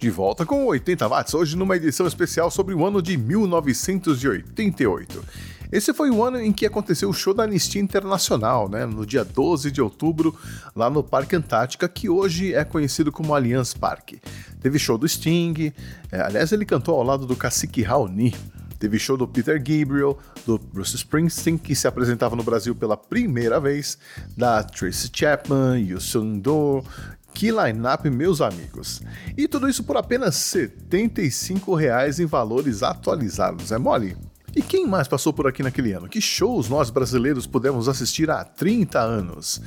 De 0.00 0.10
volta 0.10 0.44
com 0.44 0.66
80 0.66 1.08
watts, 1.08 1.32
hoje 1.32 1.56
numa 1.56 1.76
edição 1.76 2.08
especial 2.08 2.50
sobre 2.50 2.74
o 2.74 2.84
ano 2.84 3.00
de 3.00 3.16
1988. 3.16 5.24
Esse 5.70 5.94
foi 5.94 6.10
o 6.10 6.22
ano 6.22 6.40
em 6.40 6.52
que 6.52 6.66
aconteceu 6.66 7.08
o 7.08 7.12
show 7.12 7.32
da 7.32 7.44
Anistia 7.44 7.80
Internacional, 7.80 8.68
né, 8.68 8.84
no 8.84 9.06
dia 9.06 9.24
12 9.24 9.70
de 9.70 9.80
outubro, 9.80 10.36
lá 10.74 10.90
no 10.90 11.02
Parque 11.02 11.36
Antártica, 11.36 11.88
que 11.88 12.08
hoje 12.08 12.52
é 12.52 12.64
conhecido 12.64 13.12
como 13.12 13.34
Allianz 13.34 13.74
Parque. 13.74 14.20
Teve 14.60 14.78
show 14.78 14.98
do 14.98 15.08
Sting, 15.08 15.72
é, 16.10 16.20
aliás, 16.20 16.52
ele 16.52 16.64
cantou 16.64 16.96
ao 16.96 17.02
lado 17.02 17.26
do 17.26 17.36
cacique 17.36 17.82
Raoni. 17.82 18.34
Teve 18.78 18.98
show 18.98 19.16
do 19.16 19.26
Peter 19.26 19.58
Gabriel, 19.58 20.18
do 20.44 20.58
Bruce 20.58 20.96
Springsteen, 20.96 21.56
que 21.56 21.74
se 21.74 21.88
apresentava 21.88 22.36
no 22.36 22.42
Brasil 22.42 22.74
pela 22.74 22.96
primeira 22.96 23.58
vez, 23.58 23.98
da 24.36 24.62
Tracy 24.62 25.10
Chapman, 25.12 25.78
Yusun 25.80 26.38
Do, 26.38 26.84
que 27.32 27.50
line-up, 27.50 28.08
meus 28.08 28.40
amigos. 28.40 29.02
E 29.36 29.46
tudo 29.46 29.68
isso 29.68 29.84
por 29.84 29.96
apenas 29.96 30.36
75 30.36 31.74
reais 31.74 32.18
em 32.18 32.26
valores 32.26 32.82
atualizados, 32.82 33.72
é 33.72 33.78
mole? 33.78 34.16
E 34.56 34.62
quem 34.62 34.86
mais 34.86 35.06
passou 35.06 35.34
por 35.34 35.46
aqui 35.46 35.62
naquele 35.62 35.92
ano? 35.92 36.08
Que 36.08 36.18
shows 36.18 36.70
nós 36.70 36.88
brasileiros 36.88 37.46
pudemos 37.46 37.90
assistir 37.90 38.30
há 38.30 38.42
30 38.42 38.98
anos? 38.98 39.60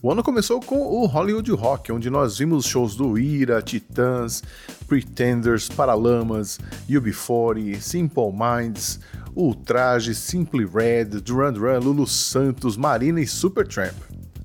O 0.00 0.12
ano 0.12 0.22
começou 0.22 0.60
com 0.60 0.78
o 0.78 1.04
Hollywood 1.04 1.50
Rock, 1.50 1.90
onde 1.90 2.08
nós 2.08 2.38
vimos 2.38 2.64
shows 2.64 2.94
do 2.94 3.18
Ira, 3.18 3.60
Titãs, 3.60 4.44
Pretenders, 4.86 5.68
Paralamas, 5.68 6.60
UB40, 6.88 7.80
Simple 7.80 8.32
Minds, 8.32 9.00
Ultraje, 9.34 10.14
Simply 10.14 10.64
Red, 10.64 11.06
Duran 11.22 11.52
Duran, 11.52 11.80
Lulu 11.80 12.06
Santos, 12.06 12.76
Marina 12.76 13.20
e 13.20 13.26
Supertramp. 13.26 13.96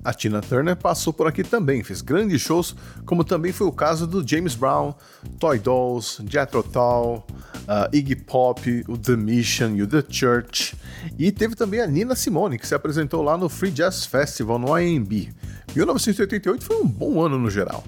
A 0.04 0.12
Tina 0.12 0.40
Turner 0.40 0.74
passou 0.74 1.12
por 1.12 1.28
aqui 1.28 1.44
também, 1.44 1.84
fez 1.84 2.02
grandes 2.02 2.40
shows, 2.40 2.74
como 3.06 3.22
também 3.22 3.52
foi 3.52 3.68
o 3.68 3.72
caso 3.72 4.04
do 4.04 4.26
James 4.26 4.56
Brown, 4.56 4.94
Toy 5.38 5.60
Dolls, 5.60 6.20
Jethro 6.28 6.64
Tull, 6.64 7.24
uh, 7.62 7.94
Iggy 7.94 8.16
Pop, 8.16 8.84
o 8.88 8.96
The 8.96 9.16
Mission 9.16 9.76
e 9.76 9.82
o 9.82 9.86
The 9.86 10.04
Church. 10.08 10.74
E 11.18 11.30
teve 11.30 11.54
também 11.54 11.80
a 11.80 11.86
Nina 11.86 12.14
Simone, 12.14 12.58
que 12.58 12.66
se 12.66 12.74
apresentou 12.74 13.22
lá 13.22 13.36
no 13.36 13.48
Free 13.48 13.70
Jazz 13.70 14.06
Festival 14.06 14.58
no 14.58 14.78
IMB. 14.78 15.30
1988 15.74 16.64
foi 16.64 16.76
um 16.76 16.86
bom 16.86 17.24
ano 17.24 17.38
no 17.38 17.50
geral. 17.50 17.84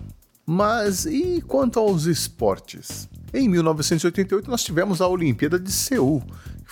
Mas 0.46 1.06
e 1.06 1.40
quanto 1.40 1.78
aos 1.78 2.04
esportes? 2.04 3.08
Em 3.32 3.48
1988 3.48 4.50
nós 4.50 4.62
tivemos 4.62 5.00
a 5.00 5.08
Olimpíada 5.08 5.58
de 5.58 5.72
Seul, 5.72 6.22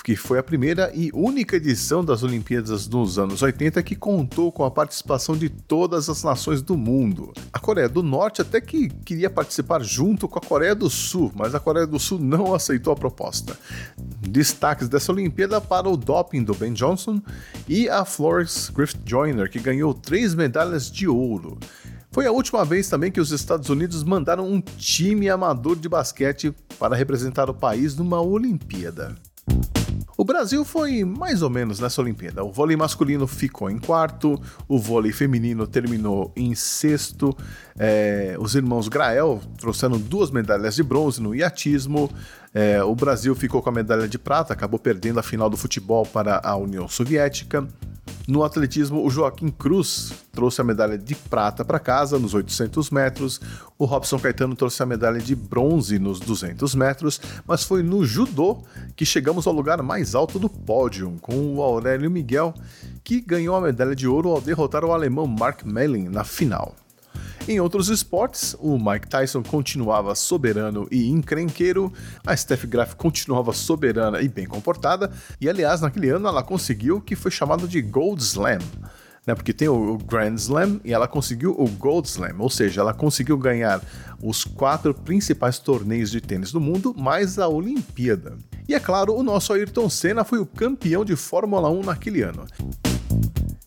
que 0.05 0.17
foi 0.17 0.39
a 0.39 0.43
primeira 0.43 0.91
e 0.95 1.11
única 1.13 1.57
edição 1.57 2.05
das 2.05 2.23
Olimpíadas 2.23 2.89
nos 2.89 3.19
anos 3.19 3.43
80 3.43 3.83
que 3.83 3.95
contou 3.95 4.51
com 4.51 4.65
a 4.65 4.71
participação 4.71 5.37
de 5.37 5.49
todas 5.49 6.09
as 6.09 6.23
nações 6.23 6.63
do 6.63 6.77
mundo. 6.77 7.33
A 7.53 7.59
Coreia 7.59 7.89
do 7.89 8.03
Norte 8.03 8.43
até 8.43 8.61
que 8.61 8.89
queria 8.89 9.31
participar 9.31 9.83
junto 9.83 10.27
com 10.27 10.39
a 10.39 10.43
Coreia 10.43 10.75
do 10.75 10.91
Sul, 10.91 11.33
mas 11.35 11.55
a 11.55 11.61
Coreia 11.61 11.87
do 11.87 11.99
Sul 11.99 12.19
não 12.19 12.55
aceitou 12.55 12.93
a 12.93 12.97
proposta. 12.97 13.57
Destaques 14.21 14.89
dessa 14.89 15.13
Olimpíada 15.13 15.61
para 15.61 15.89
o 15.89 15.97
doping 15.97 16.43
do 16.43 16.55
Ben 16.55 16.73
Johnson 16.73 17.21
e 17.69 17.89
a 17.89 18.05
Florence 18.05 18.73
Griffith 18.73 19.01
Joyner, 19.05 19.51
que 19.51 19.61
ganhou 19.61 19.95
três 19.95 20.35
medalhas 20.35 20.91
de 20.91 21.07
ouro. 21.07 21.59
Foi 22.11 22.27
a 22.27 22.33
última 22.33 22.63
vez 22.63 22.89
também 22.89 23.11
que 23.11 23.21
os 23.21 23.31
Estados 23.31 23.71
Unidos 23.71 24.05
mandaram 24.05 24.47
um 24.47 24.61
time 24.61 25.31
amador 25.31 25.77
de 25.77 25.89
basquete 25.89 26.55
para 26.79 26.95
representar 26.95 27.49
o 27.49 27.55
país 27.55 27.97
numa 27.97 28.21
Olimpíada. 28.21 29.17
O 30.23 30.25
Brasil 30.25 30.65
foi 30.65 31.05
mais 31.05 31.43
ou 31.43 31.51
menos 31.51 31.81
nessa 31.81 32.01
Olimpíada. 32.01 32.45
O 32.45 32.53
vôlei 32.53 32.77
masculino 32.77 33.27
ficou 33.27 33.69
em 33.69 33.77
quarto, 33.77 34.41
o 34.69 34.79
vôlei 34.79 35.11
feminino 35.11 35.67
terminou 35.67 36.33
em 36.37 36.55
sexto. 36.55 37.37
É, 37.77 38.37
os 38.39 38.55
irmãos 38.55 38.87
Grael 38.87 39.41
trouxeram 39.59 39.99
duas 39.99 40.31
medalhas 40.31 40.77
de 40.77 40.85
bronze 40.85 41.21
no 41.21 41.35
iatismo. 41.35 42.09
É, 42.55 42.83
o 42.83 42.95
Brasil 42.95 43.35
ficou 43.35 43.63
com 43.63 43.71
a 43.71 43.73
medalha 43.73 44.07
de 44.07 44.19
prata, 44.19 44.53
acabou 44.53 44.79
perdendo 44.79 45.19
a 45.19 45.23
final 45.23 45.49
do 45.49 45.57
futebol 45.57 46.05
para 46.05 46.41
a 46.45 46.55
União 46.57 46.87
Soviética. 46.87 47.67
No 48.29 48.45
atletismo, 48.45 49.05
o 49.05 49.11
Joaquim 49.11 49.49
Cruz 49.49 50.13
trouxe 50.33 50.61
a 50.61 50.65
medalha 50.65 50.97
de 50.97 51.15
prata 51.15 51.65
para 51.65 51.79
casa 51.79 52.19
nos 52.19 52.35
800 52.35 52.91
metros, 52.91 53.41
o 53.79 53.85
Robson 53.85 54.19
Caetano 54.19 54.55
trouxe 54.55 54.83
a 54.83 54.87
medalha 54.87 55.19
de 55.19 55.35
bronze 55.35 55.99
nos 55.99 56.21
200 56.21 56.75
metros, 56.75 57.21
mas 57.47 57.65
foi 57.65 57.83
no 57.83 58.05
judô 58.05 58.63
que 58.95 59.05
chegamos 59.05 59.47
ao 59.47 59.53
lugar 59.53 59.83
mais 59.83 60.15
alto 60.15 60.39
do 60.39 60.49
pódio, 60.49 61.17
com 61.21 61.57
o 61.57 61.63
Aurélio 61.63 62.11
Miguel, 62.11 62.55
que 63.03 63.21
ganhou 63.21 63.57
a 63.57 63.61
medalha 63.61 63.95
de 63.95 64.07
ouro 64.07 64.31
ao 64.31 64.41
derrotar 64.41 64.85
o 64.85 64.93
alemão 64.93 65.27
Mark 65.27 65.65
Mellin 65.65 66.09
na 66.09 66.23
final. 66.23 66.77
Em 67.49 67.59
outros 67.59 67.89
esportes, 67.89 68.55
o 68.61 68.79
Mike 68.79 69.09
Tyson 69.09 69.43
continuava 69.43 70.15
soberano 70.15 70.87
e 70.93 71.11
encrenqueiro, 71.11 71.93
a 72.25 72.37
Steph 72.37 72.65
Graf 72.67 72.95
continuava 72.95 73.53
soberana 73.53 74.21
e 74.21 74.29
bem 74.29 74.47
comportada, 74.47 75.11
e 75.41 75.49
aliás, 75.49 75.81
naquele 75.81 76.09
ano 76.11 76.29
ela 76.29 76.45
conseguiu 76.45 76.99
o 76.99 77.01
que 77.01 77.17
foi 77.17 77.33
chamado 77.33 77.67
de 77.67 77.83
Gold 77.83 78.23
Slam. 78.23 78.61
Né, 79.25 79.37
porque 79.37 79.53
tem 79.53 79.69
o 79.69 79.99
Grand 79.99 80.35
Slam 80.35 80.81
e 80.85 80.93
ela 80.93 81.07
conseguiu 81.07 81.53
o 81.53 81.69
Gold 81.69 82.09
Slam, 82.09 82.35
ou 82.39 82.51
seja, 82.51 82.81
ela 82.81 82.95
conseguiu 82.95 83.37
ganhar 83.37 83.81
os 84.23 84.45
quatro 84.45 84.95
principais 84.95 85.59
torneios 85.59 86.11
de 86.11 86.21
tênis 86.21 86.51
do 86.53 86.61
mundo, 86.61 86.95
mais 86.97 87.39
a 87.39 87.49
Olimpíada. 87.49 88.37
E 88.69 88.75
é 88.75 88.81
claro, 88.81 89.15
o 89.15 89.23
nosso 89.23 89.53
Ayrton 89.53 89.89
Senna 89.89 90.25
foi 90.25 90.39
o 90.39 90.47
campeão 90.47 91.05
de 91.05 91.15
Fórmula 91.17 91.71
1 91.71 91.83
naquele 91.83 92.23
ano. 92.23 92.47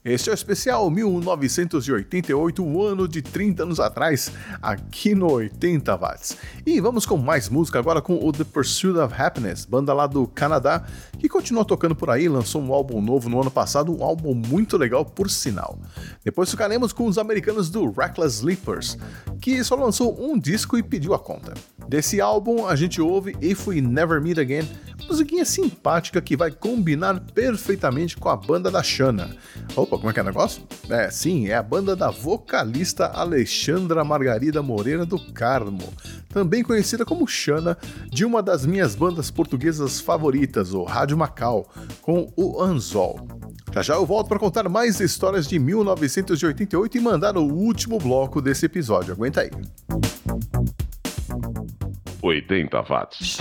Este 0.05 0.29
é 0.29 0.33
o 0.33 0.35
especial 0.35 0.87
1988, 0.91 2.63
um 2.63 2.79
ano 2.79 3.07
de 3.07 3.23
30 3.23 3.63
anos 3.63 3.79
atrás, 3.79 4.31
aqui 4.61 5.15
no 5.15 5.31
80 5.31 5.97
watts. 5.97 6.37
E 6.63 6.79
vamos 6.79 7.07
com 7.07 7.17
mais 7.17 7.49
música 7.49 7.79
agora 7.79 7.99
com 7.99 8.23
o 8.23 8.31
The 8.31 8.43
Pursuit 8.43 8.99
of 8.99 9.19
Happiness, 9.19 9.65
banda 9.65 9.95
lá 9.95 10.05
do 10.05 10.27
Canadá, 10.27 10.85
que 11.17 11.27
continua 11.27 11.65
tocando 11.65 11.95
por 11.95 12.11
aí, 12.11 12.29
lançou 12.29 12.61
um 12.61 12.71
álbum 12.71 13.01
novo 13.01 13.29
no 13.29 13.41
ano 13.41 13.49
passado, 13.49 13.97
um 13.97 14.03
álbum 14.03 14.35
muito 14.35 14.77
legal 14.77 15.03
por 15.03 15.27
sinal. 15.27 15.75
Depois 16.23 16.51
ficaremos 16.51 16.93
com 16.93 17.07
os 17.07 17.17
americanos 17.17 17.71
do 17.71 17.89
Reckless 17.89 18.35
Sleepers, 18.35 18.99
que 19.41 19.63
só 19.63 19.73
lançou 19.73 20.15
um 20.23 20.37
disco 20.37 20.77
e 20.77 20.83
pediu 20.83 21.15
a 21.15 21.19
conta. 21.19 21.55
Desse 21.87 22.21
álbum 22.21 22.67
a 22.67 22.75
gente 22.75 23.01
ouve 23.01 23.35
If 23.41 23.67
We 23.67 23.81
Never 23.81 24.21
Meet 24.21 24.37
Again, 24.37 24.69
musiquinha 25.07 25.45
simpática 25.45 26.21
que 26.21 26.35
vai 26.35 26.51
combinar 26.51 27.19
perfeitamente 27.19 28.17
com 28.17 28.29
a 28.29 28.35
banda 28.35 28.71
da 28.71 28.81
Shana. 28.81 29.35
Opa, 29.75 29.97
como 29.97 30.09
é 30.09 30.13
que 30.13 30.19
é 30.19 30.23
o 30.23 30.25
negócio? 30.25 30.63
É, 30.89 31.09
sim, 31.09 31.47
é 31.47 31.55
a 31.55 31.63
banda 31.63 31.95
da 31.95 32.09
vocalista 32.09 33.05
Alexandra 33.07 34.03
Margarida 34.03 34.61
Moreira 34.61 35.05
do 35.05 35.19
Carmo, 35.33 35.93
também 36.29 36.63
conhecida 36.63 37.05
como 37.05 37.27
Shana, 37.27 37.77
de 38.09 38.25
uma 38.25 38.41
das 38.41 38.65
minhas 38.65 38.95
bandas 38.95 39.29
portuguesas 39.31 39.99
favoritas, 39.99 40.73
o 40.73 40.83
Rádio 40.83 41.17
Macau, 41.17 41.69
com 42.01 42.31
o 42.35 42.61
Anzol. 42.61 43.27
Já 43.73 43.81
já 43.81 43.95
eu 43.95 44.05
volto 44.05 44.29
para 44.29 44.39
contar 44.39 44.69
mais 44.69 44.99
histórias 44.99 45.47
de 45.47 45.59
1988 45.59 46.97
e 46.97 47.01
mandar 47.01 47.37
o 47.37 47.43
último 47.43 47.97
bloco 47.97 48.41
desse 48.41 48.65
episódio. 48.65 49.13
Aguenta 49.13 49.41
aí. 49.41 49.51
80 52.21 52.81
watts. 52.81 53.37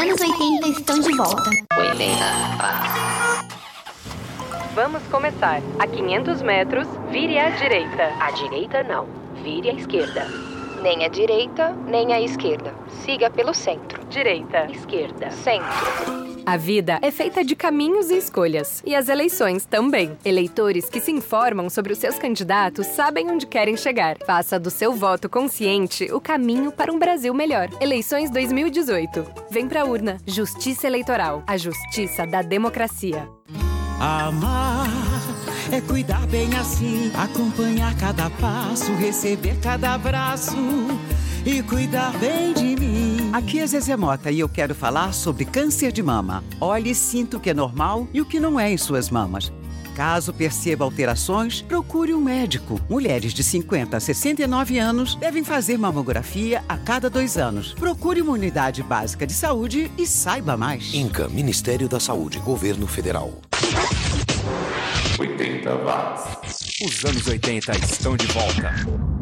anos 0.00 0.18
80 0.18 0.68
estão 0.68 0.98
de 0.98 1.14
volta. 1.14 1.50
80 1.76 2.14
Vamos 4.74 5.02
começar. 5.10 5.60
A 5.78 5.86
500 5.86 6.40
metros, 6.40 6.88
vire 7.10 7.38
à 7.38 7.50
direita. 7.50 8.10
À 8.18 8.30
direita, 8.30 8.82
não. 8.82 9.06
Vire 9.42 9.68
à 9.68 9.74
esquerda. 9.74 10.26
Nem 10.82 11.04
à 11.04 11.08
direita, 11.08 11.76
nem 11.86 12.14
à 12.14 12.20
esquerda. 12.20 12.72
Siga 13.04 13.28
pelo 13.28 13.52
centro. 13.52 14.02
Direita. 14.06 14.68
Esquerda. 14.70 15.30
Centro. 15.30 16.19
A 16.50 16.56
vida 16.56 16.98
é 17.00 17.12
feita 17.12 17.44
de 17.44 17.54
caminhos 17.54 18.10
e 18.10 18.16
escolhas, 18.16 18.82
e 18.84 18.92
as 18.92 19.08
eleições 19.08 19.64
também. 19.64 20.18
Eleitores 20.24 20.88
que 20.88 21.00
se 21.00 21.12
informam 21.12 21.70
sobre 21.70 21.92
os 21.92 21.98
seus 22.00 22.18
candidatos 22.18 22.88
sabem 22.88 23.30
onde 23.30 23.46
querem 23.46 23.76
chegar. 23.76 24.16
Faça 24.26 24.58
do 24.58 24.68
seu 24.68 24.92
voto 24.92 25.28
consciente 25.28 26.12
o 26.12 26.20
caminho 26.20 26.72
para 26.72 26.92
um 26.92 26.98
Brasil 26.98 27.32
melhor. 27.32 27.68
Eleições 27.80 28.30
2018. 28.30 29.24
Vem 29.48 29.68
pra 29.68 29.84
urna. 29.84 30.16
Justiça 30.26 30.88
Eleitoral. 30.88 31.44
A 31.46 31.56
justiça 31.56 32.26
da 32.26 32.42
democracia. 32.42 33.28
Amar 34.00 34.88
é 35.70 35.80
cuidar 35.80 36.26
bem 36.26 36.52
assim, 36.56 37.12
acompanhar 37.14 37.96
cada 37.96 38.28
passo, 38.28 38.92
receber 38.94 39.56
cada 39.62 39.94
abraço 39.94 40.56
e 41.46 41.62
cuidar 41.62 42.12
bem 42.18 42.52
de 42.52 42.74
mim. 42.74 43.19
Aqui 43.32 43.60
é 43.60 43.66
Zezé 43.66 43.96
Mota 43.96 44.28
e 44.32 44.40
eu 44.40 44.48
quero 44.48 44.74
falar 44.74 45.14
sobre 45.14 45.44
câncer 45.44 45.92
de 45.92 46.02
mama. 46.02 46.42
Olhe 46.60 46.90
e 46.90 46.94
sinta 46.96 47.36
o 47.36 47.40
que 47.40 47.50
é 47.50 47.54
normal 47.54 48.08
e 48.12 48.20
o 48.20 48.24
que 48.24 48.40
não 48.40 48.58
é 48.58 48.72
em 48.72 48.76
suas 48.76 49.08
mamas. 49.08 49.52
Caso 49.94 50.32
perceba 50.32 50.84
alterações, 50.84 51.62
procure 51.62 52.12
um 52.12 52.20
médico. 52.20 52.80
Mulheres 52.88 53.32
de 53.32 53.44
50 53.44 53.96
a 53.96 54.00
69 54.00 54.78
anos 54.80 55.14
devem 55.14 55.44
fazer 55.44 55.78
mamografia 55.78 56.64
a 56.68 56.76
cada 56.76 57.08
dois 57.08 57.36
anos. 57.36 57.72
Procure 57.74 58.20
uma 58.20 58.32
unidade 58.32 58.82
básica 58.82 59.24
de 59.24 59.32
saúde 59.32 59.92
e 59.96 60.08
saiba 60.08 60.56
mais. 60.56 60.92
INCA, 60.92 61.28
Ministério 61.28 61.88
da 61.88 62.00
Saúde, 62.00 62.40
Governo 62.40 62.88
Federal. 62.88 63.32
80 65.20 65.76
watts. 65.76 66.80
Os 66.84 67.04
anos 67.04 67.28
80 67.28 67.78
estão 67.78 68.16
de 68.16 68.26
volta. 68.26 69.19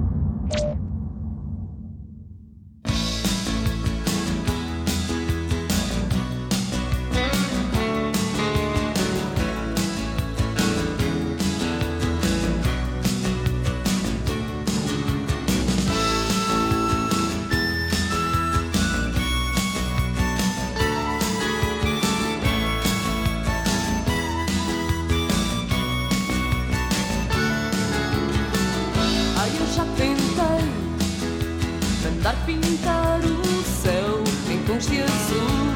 Pintar 32.48 33.20
o 33.20 33.62
céu 33.82 34.24
em 34.50 34.58
tons 34.64 34.86
de 34.86 35.02
azul, 35.02 35.66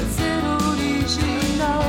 a 0.00 0.04
ser 0.16 0.40
original. 0.72 1.84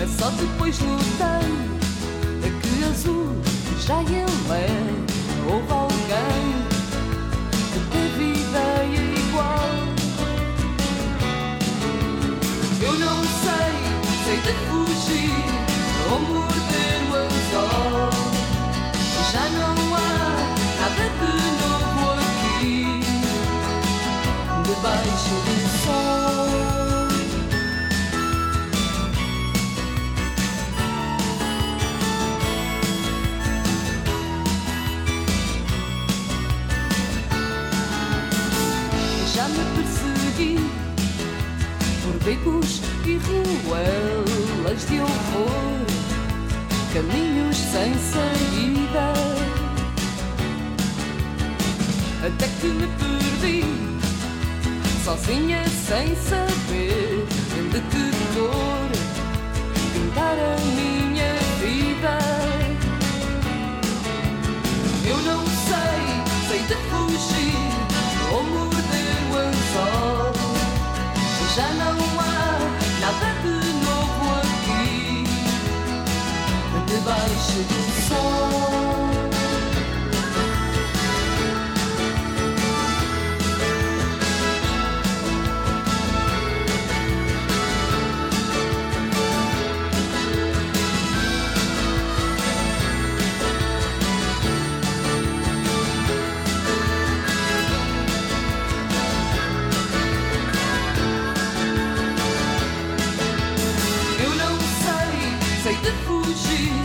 É 0.00 0.06
só 0.06 0.30
depois 0.30 0.78
notei 0.80 1.74
é 2.42 2.48
que 2.62 2.84
azul 2.84 3.36
já 3.86 4.00
ele 4.00 4.24
é. 4.50 4.70
Houve 5.46 5.70
alguém 5.70 6.46
que 7.72 7.80
teve 7.92 8.24
ideia 8.40 9.02
igual. 9.28 9.70
Eu 12.80 12.94
não 12.94 13.18
sei, 13.42 13.72
sei 14.24 14.38
de 14.46 14.52
fugir 14.68 15.44
ou 16.10 16.18
morder 16.20 16.98
o 17.10 17.14
anzol. 17.14 18.10
Já 19.32 19.44
não 19.50 19.94
há 19.96 20.03
debaixo 24.84 25.34
do 25.46 25.56
sol. 25.82 26.44
Já 39.34 39.48
me 39.48 39.64
persegui 39.74 40.54
por 42.02 42.14
becos 42.24 42.82
e 43.06 43.16
ruelas 43.16 44.86
de 44.86 45.00
horror, 45.00 45.86
caminhos 46.92 47.56
sem 47.56 47.94
saída, 47.94 49.14
até 52.26 52.46
que 52.60 52.66
me 52.66 52.86
perdi, 52.86 53.83
sozinha 55.14 55.62
sem 55.86 56.14
saber 56.16 57.26
de 57.70 57.80
que 57.80 58.10
cor 58.34 58.90
pintar 59.92 60.36
a 60.36 60.56
minha 60.74 61.34
vida. 61.60 62.18
Eu 65.06 65.16
não 65.18 65.44
sei, 65.68 66.02
sei 66.48 66.60
de 66.62 66.74
fugir 66.90 67.54
ou 68.32 68.42
morder 68.42 69.16
o 69.30 69.36
anzol. 69.36 70.32
Já 71.54 71.68
não 71.74 71.96
há 72.20 72.58
nada 73.00 73.30
de 73.42 73.54
novo 73.84 74.24
aqui 74.40 75.24
debaixo 76.88 77.58
do 77.68 77.80
sol. 78.08 78.83
De 105.82 105.92
fugir 106.04 106.83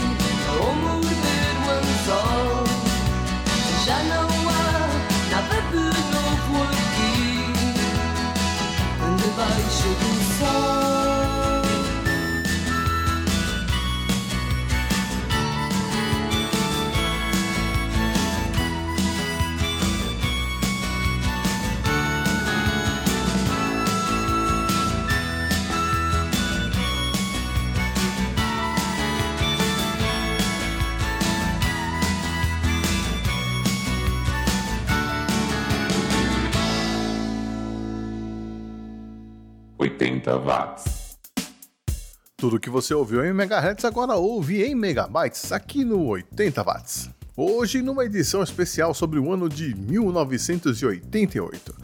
Tudo 42.40 42.58
que 42.58 42.70
você 42.70 42.94
ouviu 42.94 43.26
em 43.26 43.34
megahertz 43.34 43.84
agora 43.84 44.16
ouve 44.16 44.64
em 44.64 44.74
megabytes 44.74 45.52
aqui 45.52 45.84
no 45.84 46.06
80 46.06 46.64
watts. 46.64 47.10
Hoje 47.36 47.82
numa 47.82 48.06
edição 48.06 48.42
especial 48.42 48.94
sobre 48.94 49.20
o 49.20 49.30
ano 49.30 49.50
de 49.50 49.76
1988. 49.76 51.76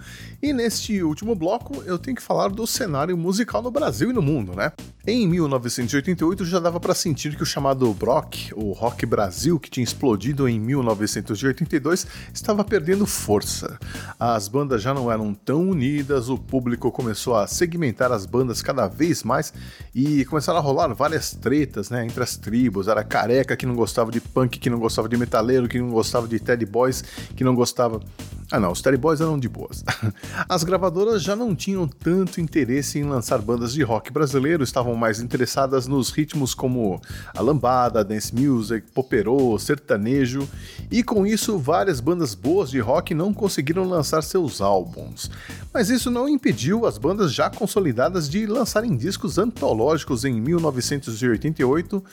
E 0.42 0.54
neste 0.54 1.02
último 1.02 1.36
bloco 1.36 1.84
eu 1.86 1.98
tenho 1.98 2.16
que 2.16 2.22
falar 2.22 2.50
do 2.50 2.68
cenário 2.68 3.18
musical 3.18 3.62
no 3.62 3.72
Brasil 3.72 4.10
e 4.10 4.14
no 4.14 4.22
mundo, 4.22 4.56
né? 4.56 4.72
Em 5.08 5.28
1988 5.28 6.46
já 6.46 6.60
dava 6.60 6.80
para 6.80 6.96
sentir 6.96 7.36
que 7.36 7.44
o 7.44 7.46
chamado 7.46 7.94
Brock, 7.94 8.52
o 8.56 8.72
Rock 8.72 9.06
Brasil 9.06 9.60
que 9.60 9.70
tinha 9.70 9.84
explodido 9.84 10.48
em 10.48 10.60
1982, 10.60 12.08
estava 12.34 12.64
perdendo 12.64 13.06
força. 13.06 13.78
As 14.20 14.48
bandas 14.48 14.82
já 14.82 14.94
não 14.94 15.12
eram 15.12 15.34
tão 15.34 15.70
unidas, 15.70 16.30
o 16.30 16.38
público 16.38 16.92
começou 16.92 17.36
a 17.36 17.48
segmentar 17.48 18.12
as 18.12 18.26
bandas 18.26 18.62
cada 18.62 18.88
vez 18.88 19.24
mais 19.24 19.54
e 19.94 20.26
começaram 20.26 20.60
a 20.60 20.62
rolar 20.62 20.94
várias 20.94 21.32
tretas, 21.34 21.90
né, 21.90 22.06
entre 22.06 22.24
as 22.24 22.36
tribos. 22.36 22.88
Era 22.88 23.04
careca 23.04 23.56
que 23.56 23.66
não 23.66 23.76
gostava 23.76 24.12
de 24.12 24.20
punk, 24.20 24.60
que 24.60 24.70
não 24.70 24.80
gostava 24.80 25.08
de 25.08 25.18
metaleiro, 25.18 25.68
que 25.68 25.80
não 25.80 25.90
gostava 25.90 26.28
de 26.28 26.40
Teddy 26.40 26.66
Boys, 26.66 27.04
que 27.36 27.44
não 27.44 27.54
gostava 27.54 28.00
ah 28.52 28.60
não, 28.60 28.72
os 28.72 28.82
Teddy 28.82 28.98
Boys 28.98 29.22
eram 29.22 29.39
de 29.39 29.50
boas. 29.50 29.84
As 30.48 30.64
gravadoras 30.64 31.24
já 31.24 31.36
não 31.36 31.56
tinham 31.56 31.88
tanto 31.88 32.39
interesse 32.39 33.00
em 33.00 33.04
lançar 33.04 33.39
bandas 33.39 33.74
de 33.74 33.82
rock 33.82 34.12
brasileiro, 34.12 34.64
estavam 34.64 34.96
mais 34.96 35.20
interessadas 35.20 35.88
nos 35.88 36.12
ritmos 36.12 36.54
como 36.54 37.02
a 37.36 37.41
lambada, 37.41 38.04
dance 38.04 38.34
music, 38.36 38.86
poperô, 38.93 39.58
sertanejo, 39.58 40.48
e 40.91 41.02
com 41.02 41.26
isso 41.26 41.58
várias 41.58 42.00
bandas 42.00 42.36
boas 42.36 42.70
de 42.70 42.80
rock 42.80 43.16
não 43.16 43.34
conseguiram 43.34 43.84
lançar 43.84 44.22
seus 44.22 44.62
álbuns. 44.62 45.32
Mas 45.74 45.89
isso 45.89 46.12
não 46.12 46.30
impediu 46.30 46.86
as 46.86 47.00
bandas 47.00 47.34
já 47.34 47.50
consolidadas 47.50 48.30
de 48.30 48.46
lançarem 48.46 48.96
discos 48.96 49.39
antológicos 49.39 50.24
em 50.24 50.39
1988, 50.39 52.04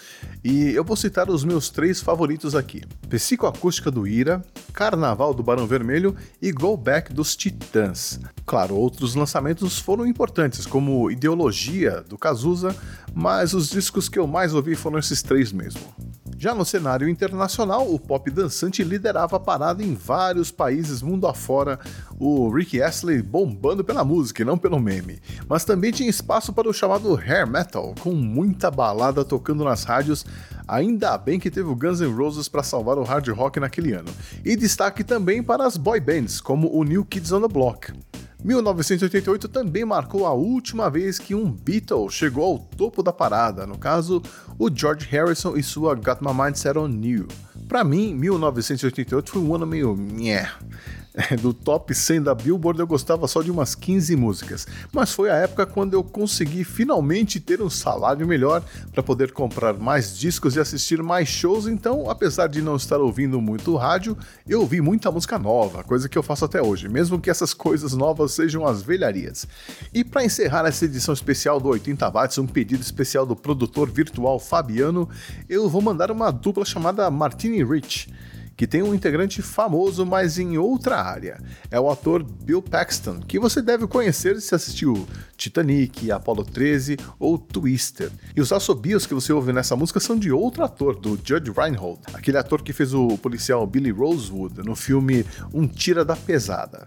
e 0.42 0.70
eu 0.70 0.82
vou 0.82 0.96
citar 0.96 1.28
os 1.28 1.44
meus 1.44 1.68
três 1.68 2.00
favoritos 2.00 2.54
aqui: 2.54 2.82
Psicoacústica 3.10 3.90
do 3.90 4.06
Ira, 4.06 4.42
Carnaval 4.72 5.34
do 5.34 5.42
Barão 5.42 5.66
Vermelho 5.66 6.16
e 6.40 6.50
Go 6.52 6.76
Back 6.76 7.12
dos 7.12 7.36
Titãs. 7.36 8.18
Claro, 8.44 8.74
outros 8.74 9.14
lançamentos 9.14 9.78
foram 9.78 10.06
importantes, 10.06 10.66
como 10.66 11.10
Ideologia 11.10 12.02
do 12.08 12.18
Cazuza, 12.18 12.74
mas 13.14 13.54
os 13.54 13.70
discos 13.70 14.08
que 14.08 14.18
eu 14.18 14.26
mais 14.26 14.54
ouvi 14.54 14.74
foram 14.74 14.98
esses 14.98 15.22
três 15.22 15.52
mesmo. 15.52 15.80
Já 16.42 16.56
no 16.56 16.64
cenário 16.64 17.08
internacional, 17.08 17.88
o 17.88 18.00
pop 18.00 18.28
dançante 18.28 18.82
liderava 18.82 19.36
a 19.36 19.38
parada 19.38 19.80
em 19.80 19.94
vários 19.94 20.50
países 20.50 21.00
mundo 21.00 21.28
afora, 21.28 21.78
o 22.18 22.50
Rick 22.50 22.82
Astley 22.82 23.22
bombando 23.22 23.84
pela 23.84 24.02
música 24.02 24.42
e 24.42 24.44
não 24.44 24.58
pelo 24.58 24.80
meme. 24.80 25.22
Mas 25.48 25.64
também 25.64 25.92
tinha 25.92 26.10
espaço 26.10 26.52
para 26.52 26.68
o 26.68 26.72
chamado 26.72 27.14
hair 27.14 27.46
metal, 27.46 27.94
com 28.00 28.10
muita 28.10 28.72
balada 28.72 29.24
tocando 29.24 29.62
nas 29.62 29.84
rádios, 29.84 30.26
ainda 30.66 31.16
bem 31.16 31.38
que 31.38 31.48
teve 31.48 31.68
o 31.68 31.76
Guns 31.76 32.00
N' 32.00 32.12
Roses 32.12 32.48
para 32.48 32.64
salvar 32.64 32.98
o 32.98 33.04
hard 33.04 33.28
rock 33.28 33.60
naquele 33.60 33.92
ano. 33.92 34.10
E 34.44 34.56
destaque 34.56 35.04
também 35.04 35.44
para 35.44 35.64
as 35.64 35.76
boy 35.76 36.00
bands, 36.00 36.40
como 36.40 36.76
o 36.76 36.82
New 36.82 37.04
Kids 37.04 37.30
on 37.30 37.42
the 37.42 37.46
Block. 37.46 37.92
1988 38.44 39.48
também 39.48 39.84
marcou 39.84 40.26
a 40.26 40.32
última 40.32 40.90
vez 40.90 41.18
que 41.18 41.34
um 41.34 41.48
Beatle 41.48 42.10
chegou 42.10 42.44
ao 42.44 42.58
topo 42.58 43.02
da 43.02 43.12
parada, 43.12 43.66
no 43.66 43.78
caso, 43.78 44.20
o 44.58 44.68
George 44.74 45.06
Harrison 45.06 45.56
e 45.56 45.62
sua 45.62 45.94
Got 45.94 46.18
My 46.20 46.34
Mind 46.34 46.56
Set 46.56 46.76
On 46.76 46.88
You. 46.88 47.28
Para 47.68 47.84
mim, 47.84 48.14
1988 48.14 49.30
foi 49.30 49.42
um 49.42 49.54
ano 49.54 49.66
meio 49.66 49.96
nhé. 49.96 50.50
Do 51.42 51.52
top 51.52 51.94
100 51.94 52.22
da 52.22 52.34
Billboard 52.34 52.80
eu 52.80 52.86
gostava 52.86 53.28
só 53.28 53.42
de 53.42 53.50
umas 53.50 53.74
15 53.74 54.16
músicas, 54.16 54.66
mas 54.92 55.12
foi 55.12 55.30
a 55.30 55.34
época 55.36 55.66
quando 55.66 55.94
eu 55.94 56.02
consegui 56.02 56.64
finalmente 56.64 57.38
ter 57.38 57.60
um 57.60 57.68
salário 57.68 58.26
melhor 58.26 58.62
para 58.92 59.02
poder 59.02 59.32
comprar 59.32 59.74
mais 59.74 60.16
discos 60.16 60.56
e 60.56 60.60
assistir 60.60 61.02
mais 61.02 61.28
shows, 61.28 61.66
então, 61.66 62.08
apesar 62.08 62.46
de 62.46 62.62
não 62.62 62.76
estar 62.76 62.98
ouvindo 62.98 63.40
muito 63.40 63.76
rádio, 63.76 64.16
eu 64.48 64.60
ouvi 64.60 64.80
muita 64.80 65.10
música 65.10 65.38
nova, 65.38 65.84
coisa 65.84 66.08
que 66.08 66.16
eu 66.16 66.22
faço 66.22 66.44
até 66.44 66.62
hoje, 66.62 66.88
mesmo 66.88 67.20
que 67.20 67.30
essas 67.30 67.52
coisas 67.52 67.92
novas 67.92 68.32
sejam 68.32 68.66
as 68.66 68.82
velharias. 68.82 69.46
E 69.92 70.02
para 70.02 70.24
encerrar 70.24 70.66
essa 70.66 70.84
edição 70.84 71.12
especial 71.12 71.60
do 71.60 71.68
80 71.68 72.08
watts, 72.10 72.38
um 72.38 72.46
pedido 72.46 72.80
especial 72.80 73.26
do 73.26 73.36
produtor 73.36 73.90
virtual 73.90 74.38
Fabiano, 74.38 75.08
eu 75.48 75.68
vou 75.68 75.82
mandar 75.82 76.10
uma 76.10 76.30
dupla 76.30 76.64
chamada 76.64 77.10
Martini 77.10 77.62
Rich 77.62 78.08
que 78.56 78.66
tem 78.66 78.82
um 78.82 78.94
integrante 78.94 79.42
famoso, 79.42 80.04
mas 80.04 80.38
em 80.38 80.58
outra 80.58 81.00
área. 81.00 81.40
É 81.70 81.78
o 81.80 81.90
ator 81.90 82.22
Bill 82.22 82.62
Paxton, 82.62 83.20
que 83.20 83.38
você 83.38 83.62
deve 83.62 83.86
conhecer 83.86 84.40
se 84.40 84.54
assistiu 84.54 85.06
Titanic, 85.42 86.10
Apollo 86.12 86.44
13 86.44 86.96
ou 87.18 87.36
Twister. 87.36 88.10
E 88.36 88.40
os 88.40 88.52
assobios 88.52 89.06
que 89.06 89.14
você 89.14 89.32
ouve 89.32 89.52
nessa 89.52 89.74
música 89.74 89.98
são 89.98 90.16
de 90.16 90.30
outro 90.30 90.62
ator, 90.62 90.94
do 90.94 91.18
Judge 91.22 91.50
Reinhold, 91.50 92.00
aquele 92.14 92.38
ator 92.38 92.62
que 92.62 92.72
fez 92.72 92.94
o 92.94 93.18
policial 93.18 93.66
Billy 93.66 93.90
Rosewood 93.90 94.62
no 94.62 94.76
filme 94.76 95.26
Um 95.52 95.66
Tira 95.66 96.04
da 96.04 96.14
Pesada. 96.14 96.86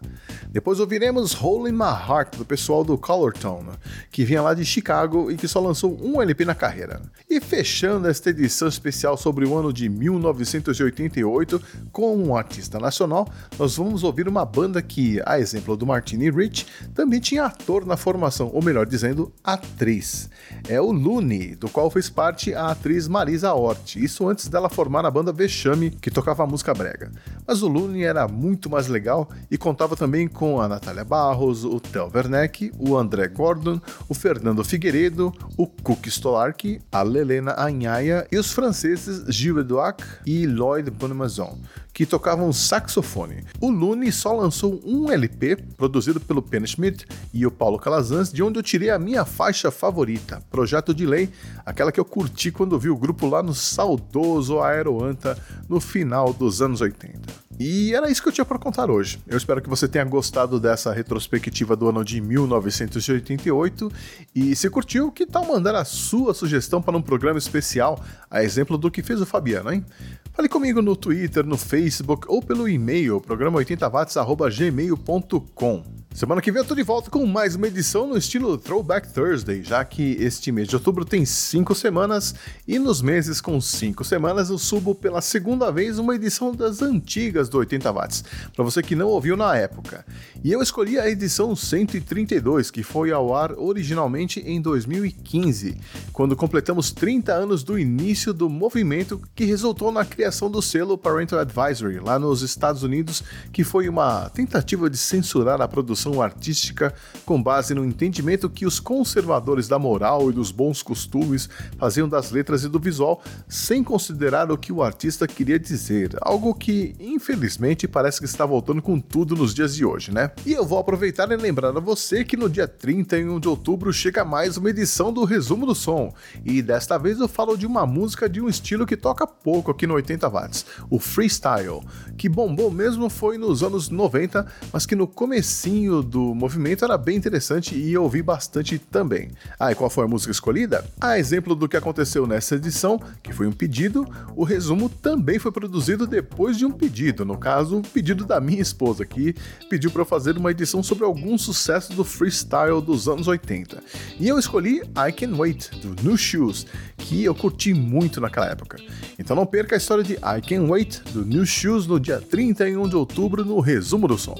Depois 0.49 0.79
ouviremos 0.79 1.35
Hole 1.41 1.69
in 1.69 1.73
My 1.73 1.83
Heart, 1.83 2.37
do 2.37 2.45
pessoal 2.45 2.83
do 2.83 2.97
Colortone, 2.97 3.71
que 4.09 4.23
vinha 4.23 4.41
lá 4.41 4.53
de 4.53 4.63
Chicago 4.63 5.29
e 5.29 5.35
que 5.35 5.49
só 5.49 5.59
lançou 5.59 5.99
um 6.01 6.21
LP 6.21 6.45
na 6.45 6.55
carreira. 6.55 7.01
E 7.29 7.41
fechando 7.41 8.07
esta 8.07 8.29
edição 8.29 8.67
especial 8.67 9.17
sobre 9.17 9.45
o 9.45 9.57
ano 9.57 9.73
de 9.73 9.89
1988, 9.89 11.61
com 11.91 12.15
um 12.15 12.35
artista 12.35 12.79
nacional, 12.79 13.27
nós 13.59 13.75
vamos 13.75 14.03
ouvir 14.03 14.29
uma 14.29 14.45
banda 14.45 14.81
que, 14.81 15.21
a 15.25 15.39
exemplo 15.39 15.75
do 15.75 15.85
Martini 15.85 16.29
Rich, 16.29 16.65
também 16.93 17.19
tinha 17.19 17.45
ator 17.45 17.85
na 17.85 17.97
formação, 17.97 18.44
ou 18.53 18.63
melhor 18.63 18.85
dizendo, 18.85 19.31
atriz. 19.43 20.29
É 20.67 20.79
o 20.79 20.91
Lune, 20.91 21.55
do 21.55 21.69
qual 21.69 21.89
fez 21.89 22.09
parte 22.09 22.53
a 22.53 22.71
atriz 22.71 23.07
Marisa 23.07 23.53
Hort, 23.53 23.95
isso 23.95 24.27
antes 24.27 24.47
dela 24.47 24.69
formar 24.69 25.05
a 25.05 25.11
banda 25.11 25.31
Vexame, 25.31 25.91
que 25.91 26.11
tocava 26.11 26.45
música 26.45 26.73
brega. 26.73 27.11
Mas 27.45 27.61
o 27.61 27.67
Lune 27.67 28.03
era 28.03 28.27
muito 28.27 28.69
mais 28.69 28.87
legal 28.87 29.29
e 29.49 29.57
contava 29.57 29.95
também 29.95 30.27
com 30.27 30.59
a 30.59 30.67
Natália 30.67 31.03
Barros, 31.03 31.63
o 31.63 31.79
Theo 31.79 32.11
Werneck, 32.13 32.71
o 32.77 32.97
André 32.97 33.27
Gordon, 33.27 33.79
o 34.07 34.13
Fernando 34.13 34.63
Figueiredo, 34.63 35.33
o 35.57 35.67
Cook 35.67 36.07
Stolark, 36.07 36.79
a 36.91 37.01
Lelena 37.01 37.55
Anhaia 37.57 38.27
e 38.31 38.37
os 38.37 38.51
franceses 38.51 39.23
Gilles 39.27 39.61
Edouard 39.61 40.03
e 40.25 40.45
Lloyd 40.45 40.89
Bonamazon, 40.91 41.57
que 41.95 42.05
tocavam 42.05 42.51
saxofone. 42.51 43.45
O 43.61 43.71
Lune 43.71 44.11
só 44.11 44.33
lançou 44.35 44.81
um 44.85 45.09
LP, 45.09 45.55
produzido 45.77 46.19
pelo 46.19 46.41
Penny 46.41 46.67
Schmidt 46.67 47.07
e 47.33 47.45
o 47.47 47.51
Paulo 47.51 47.79
Calazans, 47.79 48.33
de 48.33 48.43
onde 48.43 48.59
eu 48.59 48.63
tirei 48.63 48.89
a 48.89 48.99
minha 48.99 49.23
faixa 49.23 49.71
favorita, 49.71 50.43
Projeto 50.51 50.93
de 50.93 51.05
Lei, 51.05 51.29
aquela 51.65 51.93
que 51.93 51.99
eu 51.99 52.03
curti 52.03 52.51
quando 52.51 52.77
vi 52.77 52.89
o 52.89 52.97
grupo 52.97 53.25
lá 53.27 53.41
no 53.41 53.53
saudoso 53.53 54.59
Aeroanta 54.59 55.41
no 55.69 55.79
final 55.79 56.33
dos 56.33 56.61
anos 56.61 56.81
80. 56.81 57.44
E 57.59 57.93
era 57.93 58.09
isso 58.11 58.21
que 58.21 58.27
eu 58.27 58.33
tinha 58.33 58.43
para 58.43 58.59
contar 58.59 58.91
hoje. 58.91 59.17
Eu 59.27 59.37
espero 59.37 59.61
que 59.61 59.69
você 59.69 59.87
tenha 59.87 60.03
gostado 60.03 60.59
dessa 60.59 60.91
retrospectiva 60.91 61.73
do 61.75 61.87
ano 61.87 62.03
de 62.03 62.19
1988 62.19 63.91
e 64.35 64.53
se 64.55 64.69
curtiu, 64.69 65.11
que 65.11 65.25
tal 65.25 65.45
mandar 65.45 65.75
a 65.75 65.85
sua 65.85 66.33
sugestão 66.33 66.81
para 66.81 66.97
um 66.97 67.01
programa 67.01 67.39
especial, 67.39 68.03
a 68.29 68.43
exemplo 68.43 68.77
do 68.77 68.91
que 68.91 69.01
fez 69.01 69.21
o 69.21 69.25
Fabiano, 69.25 69.71
hein? 69.71 69.85
Fale 70.33 70.49
comigo 70.49 70.81
no 70.81 70.97
Twitter, 70.97 71.45
no 71.45 71.57
Facebook 71.57 72.25
ou 72.27 72.41
pelo 72.41 72.67
e-mail 72.67 73.21
programa80watts@gmail.com. 73.21 76.04
Semana 76.15 76.41
que 76.41 76.49
vem 76.49 76.61
eu 76.61 76.65
tô 76.65 76.73
de 76.73 76.81
volta 76.81 77.11
com 77.11 77.25
mais 77.25 77.55
uma 77.55 77.67
edição 77.67 78.07
no 78.07 78.17
estilo 78.17 78.57
Throwback 78.57 79.11
Thursday, 79.11 79.61
já 79.61 79.83
que 79.83 80.13
este 80.13 80.49
mês 80.49 80.69
de 80.69 80.75
outubro 80.77 81.03
tem 81.03 81.25
cinco 81.25 81.75
semanas 81.75 82.33
e 82.65 82.79
nos 82.79 83.01
meses 83.01 83.41
com 83.41 83.59
cinco 83.59 84.05
semanas 84.05 84.49
eu 84.49 84.57
subo 84.57 84.95
pela 84.95 85.19
segunda 85.19 85.69
vez 85.73 85.99
uma 85.99 86.15
edição 86.15 86.55
das 86.55 86.81
antigas 86.81 87.49
do 87.49 87.57
80 87.57 87.91
watts, 87.91 88.23
para 88.55 88.63
você 88.63 88.81
que 88.81 88.95
não 88.95 89.09
ouviu 89.09 89.35
na 89.35 89.57
época. 89.57 90.05
E 90.41 90.53
eu 90.53 90.61
escolhi 90.61 90.97
a 90.97 91.09
edição 91.09 91.53
132, 91.53 92.71
que 92.71 92.81
foi 92.81 93.11
ao 93.11 93.35
ar 93.35 93.51
originalmente 93.51 94.39
em 94.39 94.61
2015, 94.61 95.77
quando 96.13 96.33
completamos 96.33 96.93
30 96.93 97.33
anos 97.33 97.61
do 97.61 97.77
início 97.77 98.33
do 98.33 98.49
movimento 98.49 99.21
que 99.35 99.43
resultou 99.43 99.91
na 99.91 100.05
criação 100.05 100.49
do 100.49 100.61
selo 100.61 100.97
Parental 100.97 101.39
Advisory 101.39 101.99
lá 101.99 102.17
nos 102.17 102.41
Estados 102.41 102.83
Unidos, 102.83 103.21
que 103.51 103.65
foi 103.65 103.89
uma 103.89 104.29
tentativa 104.29 104.89
de 104.89 104.97
censurar 104.97 105.59
a 105.59 105.67
produção 105.67 106.04
artística 106.21 106.93
com 107.25 107.41
base 107.41 107.73
no 107.73 107.85
entendimento 107.85 108.49
que 108.49 108.65
os 108.65 108.79
conservadores 108.79 109.67
da 109.67 109.79
moral 109.79 110.29
e 110.29 110.33
dos 110.33 110.51
bons 110.51 110.81
costumes 110.81 111.49
faziam 111.77 112.07
das 112.07 112.31
letras 112.31 112.63
e 112.63 112.69
do 112.69 112.79
visual, 112.79 113.21
sem 113.47 113.83
considerar 113.83 114.51
o 114.51 114.57
que 114.57 114.71
o 114.71 114.83
artista 114.83 115.27
queria 115.27 115.59
dizer, 115.59 116.15
algo 116.21 116.53
que 116.53 116.95
infelizmente 116.99 117.87
parece 117.87 118.19
que 118.19 118.25
está 118.25 118.45
voltando 118.45 118.81
com 118.81 118.99
tudo 118.99 119.35
nos 119.35 119.53
dias 119.53 119.75
de 119.75 119.85
hoje, 119.85 120.11
né? 120.11 120.31
E 120.45 120.53
eu 120.53 120.65
vou 120.65 120.79
aproveitar 120.79 121.31
e 121.31 121.35
lembrar 121.35 121.75
a 121.75 121.79
você 121.79 122.23
que 122.23 122.37
no 122.37 122.49
dia 122.49 122.67
31 122.67 123.39
de 123.39 123.47
outubro 123.47 123.91
chega 123.91 124.23
mais 124.23 124.57
uma 124.57 124.69
edição 124.69 125.11
do 125.11 125.23
Resumo 125.23 125.65
do 125.65 125.75
Som, 125.75 126.13
e 126.43 126.61
desta 126.61 126.97
vez 126.97 127.19
eu 127.19 127.27
falo 127.27 127.57
de 127.57 127.65
uma 127.65 127.85
música 127.85 128.29
de 128.29 128.41
um 128.41 128.49
estilo 128.49 128.85
que 128.85 128.97
toca 128.97 129.25
pouco 129.25 129.71
aqui 129.71 129.87
no 129.87 129.95
80 129.95 130.29
watts, 130.29 130.65
o 130.89 130.99
freestyle, 130.99 131.81
que 132.17 132.29
bombou 132.29 132.69
mesmo 132.71 133.09
foi 133.09 133.37
nos 133.37 133.63
anos 133.63 133.89
90, 133.89 134.45
mas 134.71 134.85
que 134.85 134.95
no 134.95 135.07
comecinho 135.07 135.94
do 136.01 136.33
movimento 136.33 136.83
era 136.83 136.97
bem 136.97 137.17
interessante 137.17 137.75
e 137.75 137.93
eu 137.93 138.03
ouvi 138.03 138.21
bastante 138.21 138.77
também. 138.79 139.31
Ah, 139.59 139.71
e 139.71 139.75
qual 139.75 139.89
foi 139.89 140.05
a 140.05 140.07
música 140.07 140.31
escolhida? 140.31 140.85
A 140.99 141.19
exemplo 141.19 141.55
do 141.55 141.67
que 141.67 141.77
aconteceu 141.77 142.27
nessa 142.27 142.55
edição, 142.55 142.99
que 143.21 143.33
foi 143.33 143.47
um 143.47 143.51
pedido, 143.51 144.07
o 144.35 144.43
resumo 144.43 144.89
também 144.89 145.39
foi 145.39 145.51
produzido 145.51 146.07
depois 146.07 146.57
de 146.57 146.65
um 146.65 146.71
pedido, 146.71 147.25
no 147.25 147.37
caso, 147.37 147.77
o 147.77 147.81
pedido 147.81 148.25
da 148.25 148.39
minha 148.39 148.61
esposa, 148.61 149.05
que 149.05 149.35
pediu 149.69 149.91
para 149.91 150.01
eu 150.01 150.05
fazer 150.05 150.37
uma 150.37 150.51
edição 150.51 150.81
sobre 150.81 151.03
alguns 151.03 151.41
sucessos 151.41 151.95
do 151.95 152.03
freestyle 152.03 152.81
dos 152.81 153.07
anos 153.07 153.27
80. 153.27 153.81
E 154.19 154.27
eu 154.27 154.37
escolhi 154.37 154.81
I 154.81 155.11
Can 155.11 155.35
Wait, 155.35 155.69
do 155.81 156.03
New 156.03 156.17
Shoes, 156.17 156.65
que 156.97 157.23
eu 157.23 157.35
curti 157.35 157.73
muito 157.73 158.21
naquela 158.21 158.47
época. 158.47 158.77
Então 159.17 159.35
não 159.35 159.45
perca 159.45 159.75
a 159.75 159.77
história 159.77 160.03
de 160.03 160.13
I 160.13 160.41
Can 160.47 160.69
Wait, 160.69 160.99
do 161.11 161.25
New 161.25 161.45
Shoes, 161.45 161.87
no 161.87 161.99
dia 161.99 162.19
31 162.19 162.87
de 162.87 162.95
outubro, 162.95 163.45
no 163.45 163.59
Resumo 163.59 164.07
do 164.07 164.17
Som. 164.17 164.35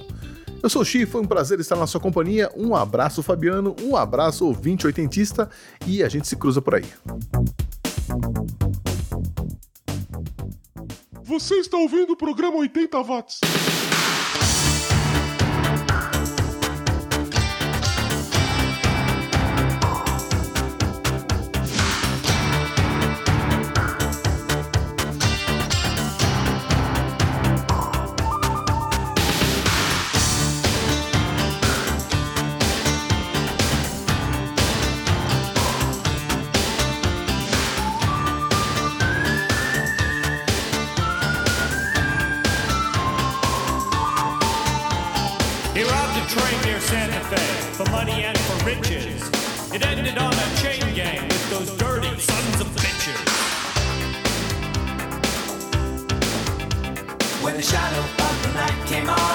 Eu 0.65 0.69
sou 0.71 0.81
o 0.81 0.85
Xi, 0.85 1.05
foi 1.05 1.21
um 1.21 1.25
prazer 1.25 1.59
estar 1.59 1.75
na 1.75 1.85
sua 1.85 2.01
companhia. 2.01 2.51
Um 2.57 2.75
abraço, 2.75 3.21
Fabiano, 3.21 3.75
um 3.83 3.95
abraço, 3.95 4.47
ouvinte 4.47 4.87
oitentista, 4.87 5.47
e 5.85 6.01
a 6.01 6.09
gente 6.09 6.27
se 6.27 6.35
cruza 6.35 6.59
por 6.59 6.73
aí. 6.73 6.85
Você 11.21 11.53
está 11.57 11.77
ouvindo 11.77 12.13
o 12.13 12.17
programa 12.17 12.57
80 12.57 12.99
watts. 13.03 13.41
Came 58.95 59.09
on, 59.09 59.34